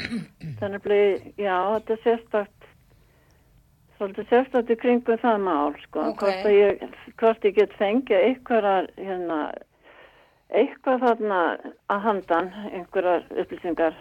[0.62, 2.70] þannig bleið, já, þetta er sérstakt,
[4.00, 6.24] svolítið sérstakt í kringum það mál, sko, Ok.
[6.24, 6.82] hvort, að ég,
[7.22, 9.40] hvort ég get fengið einhverjar, hérna,
[10.56, 11.40] eitthvað þarna
[11.94, 13.96] að handan, einhverjar upplýsingar.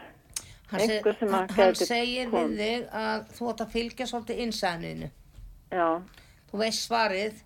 [0.71, 2.49] hann, Einhver að hann, segir kom.
[2.55, 5.11] við þig að þú átt að fylgja svolítið innsæðninu
[5.75, 5.89] Já,
[6.55, 7.41] þú veist svarið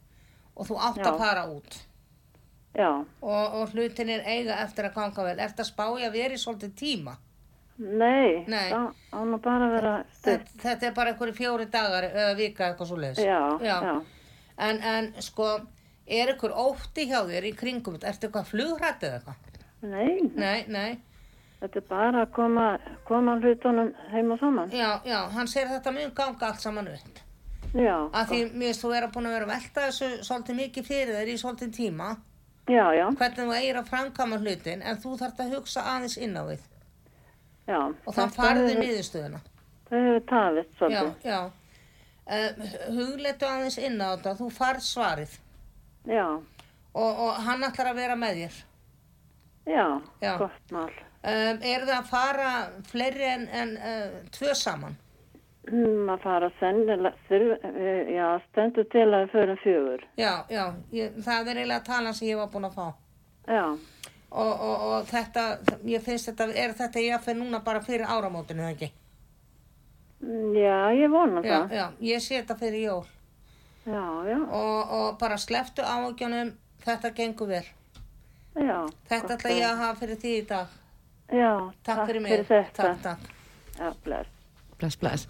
[0.58, 1.06] og þú átt Já.
[1.08, 1.78] að fara út.
[2.78, 5.38] Og, og hlutin er eiga eftir að ganga vel.
[5.42, 7.14] Eftir að spája verið svolítið tíma?
[7.78, 8.68] Nei, Nei.
[8.70, 9.90] það á nú bara að vera
[10.22, 13.20] þetta, þetta er bara einhverju fjóri dagar eða vika eitthvað svo leiðis
[14.58, 15.46] En, en sko
[16.10, 18.10] er einhver ótti hjá þér í kringum þetta?
[18.10, 19.60] ertu eitthvað flugrætt eða eitthvað?
[19.82, 20.98] nei, Nei, nei,
[21.60, 22.66] þetta er bara að koma,
[23.06, 24.74] koma hlutunum heim og saman.
[24.74, 27.22] já, já, hann segir að þetta mun ganga allt saman upp
[27.74, 30.86] Já, að því mér finnst þú vera búin að vera að velta þessu svolítið mikið
[30.88, 32.08] fyrir þér í svolítið tíma.
[32.68, 36.36] Já, já, hvernig þú eigir að framkama hlutin en þú þarft að hugsa aðeins inn
[36.36, 36.62] á við.
[37.68, 37.78] Já.
[38.06, 39.40] og farðu hefur- niðurstöðuna.
[39.88, 40.22] Það hefur
[40.68, 41.12] já, svolítið.
[41.24, 41.40] já
[42.28, 42.50] uh,
[42.96, 45.36] hugleitu aðeins inn á þetta þú farð svarið.
[46.08, 46.24] Já,
[46.94, 48.58] og, og hann ætlar að vera með þér.
[49.68, 49.86] Já,
[50.24, 50.32] Já.
[50.40, 50.88] gott mál.
[50.88, 52.50] um, er það að fara
[52.88, 54.96] fleiri en, en uh, tvö saman
[55.68, 60.04] Að fara sennilega, þurf, eh, já, stendur til að förum fjögur.
[60.16, 62.86] já, já, ég, það er eiginlega talan sem ég var búin að fá
[63.48, 63.64] Já,
[64.30, 65.44] og, og, og þetta,
[65.88, 68.90] ég finnst þetta er þetta ég að fyrir núna bara fyrir áramótinu eða ekki
[70.58, 71.76] já, ég vona já, það.
[71.76, 73.04] já, ég sé þetta fyrir jól
[73.88, 76.54] Já, já, og, og bara sleftu áhugjunum
[76.84, 77.64] þetta gengur vel
[78.56, 78.78] já.
[79.08, 80.74] þetta ætla ég að hafa fyrir því í dag
[81.28, 81.52] Já,
[81.84, 83.20] takk, fyrir mig fyrir takk, takk.
[83.78, 84.37] Já, bless.
[84.78, 85.26] Bless, bless.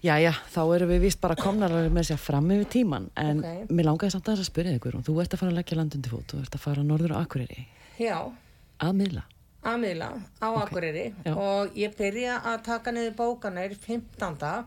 [0.00, 3.66] Jæja, þá erum við vist bara komnar með sér fram yfir tíman en Ok.
[3.70, 6.08] mér langaði samt aðeins að spyrja þig Guðrún, þú ert að fara að leggja landundi
[6.12, 7.66] fót, þú ert að fara norður á Akureyri
[8.00, 8.16] já,
[8.80, 9.22] að miðla.
[9.62, 10.08] að miðla
[10.40, 11.34] á Akureyri já.
[11.36, 14.64] og ég byrja að taka niður bókanir 15.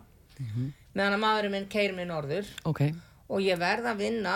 [0.94, 2.84] meðan að maðurinn minn keir mig norður Ok,
[3.30, 4.36] og ég verð að vinna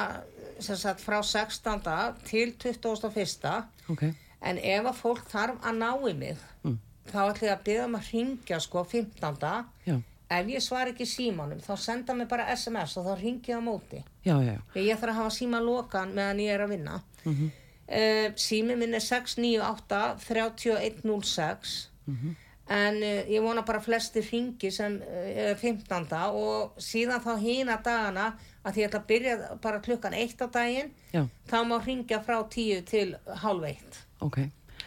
[0.60, 2.18] sem sagt frá 16.
[2.26, 3.68] til 21.
[3.94, 4.04] ok,
[4.42, 6.80] en ef að fólk þarf að ná í mig Mm.
[7.12, 9.66] Þá ætla ég að byrja um að ringja sko 15.
[9.88, 9.96] já,
[10.30, 13.64] ef ég svar ekki símanum þá senda mig bara SMS og þá ringi ég á
[13.64, 14.60] móti já, já, já.
[14.76, 17.48] Ég þarf að hafa síma lokan meðan ég er að vinna Mhm.
[17.88, 21.90] uh, sími minn er 698 3106
[22.70, 26.08] en uh, ég vona bara flesti ringi sem uh, 15.
[26.36, 28.34] og síðan þá hína dagana
[28.68, 30.92] að ég ætla að byrja bara klukkan 1 á daginn
[31.48, 34.38] þá má ringja frá 10 til hálf 1 ok,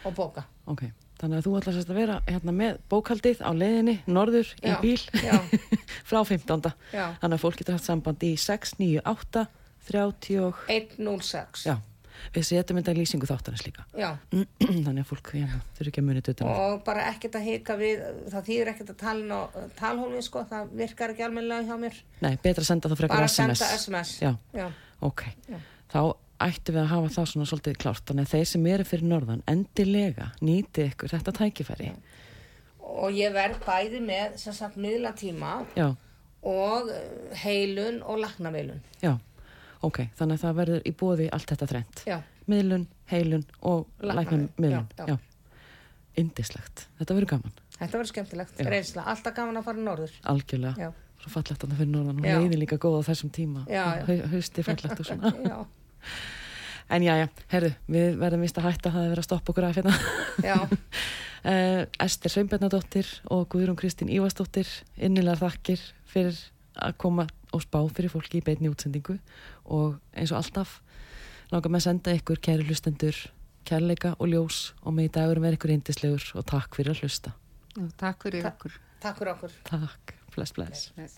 [0.05, 0.83] og bóka ok.
[1.21, 4.77] Þannig að þú ætlar sérst að vera hérna með bókaldið á leiðinni norður í Já,
[4.81, 5.37] bíl já.
[6.09, 6.71] frá 15.
[6.95, 7.05] Já.
[7.21, 9.45] Þannig að fólk getur haft samband í 698
[9.91, 10.59] 30 og...
[10.69, 11.75] 106 Já,
[12.35, 13.85] við setjum þetta í lýsingu þáttarins líka.
[14.85, 16.49] Þannig að fólk hérna, þurfi ekki að muni þetta.
[16.65, 18.03] og bara ekkert að hika við
[18.33, 19.41] það þýðir ekkert að tala á
[19.79, 23.31] talhólfi sko, það virkar ekki almennilega hjá mér Nei, betra að senda það frekar bara
[23.31, 23.61] SMS.
[23.61, 24.13] senda SMS
[24.57, 24.67] Já.
[25.09, 25.25] ok.
[25.91, 26.01] Þá
[26.47, 28.05] ættu við að hafa það svona svolítið klárt.
[28.09, 31.91] Þannig að þeir sem eru fyrir norðan endilega nýti ykkur þetta tækifæri.
[32.91, 35.91] Og ég verð bæði með sem sagt miðlatíma já,
[36.47, 39.13] og eh, heilun og laknaveilun já,
[39.85, 42.17] ok þannig að það verður í bóði allt þetta já,
[42.49, 45.17] miðlun, heilun og já.
[46.19, 47.59] indislegt, þetta verður gaman.
[47.81, 49.05] Þetta verður skemmtilegt, reynsla.
[49.09, 50.17] Alltaf gaman að fara norður.
[50.29, 52.19] Algjörlega, já, svo fallegt að það fyrir norðan.
[52.19, 53.63] Og leiðin líka góð á þessum tíma.
[54.35, 55.31] Hausti fallegt og svona
[56.91, 59.67] en já, já, herðu, við verðum vist að hætta það er verið að stoppa okkur
[59.69, 59.97] af hérna.
[60.43, 60.57] Já,
[61.41, 64.67] Uh, Ester Sveinbjarnadóttir og Guðrún Kristín Ívastóttir
[65.01, 66.37] innilega þakkir fyrir
[66.77, 69.15] að koma og spá fyrir fólki í beinni útsendingu.
[69.65, 70.75] Og eins og alltaf
[71.49, 73.17] langar með að senda ykkur kæri hlustendur
[73.65, 77.33] kærleika og ljós og með í dagur með ykkur indislegur og takk fyrir að hlusta.
[77.73, 78.77] Já, takk fyrir Ta- okkur.
[79.01, 79.57] takk fyrir okkur.
[79.73, 80.53] Takk, bless.
[80.61, 81.17] Bless Bless.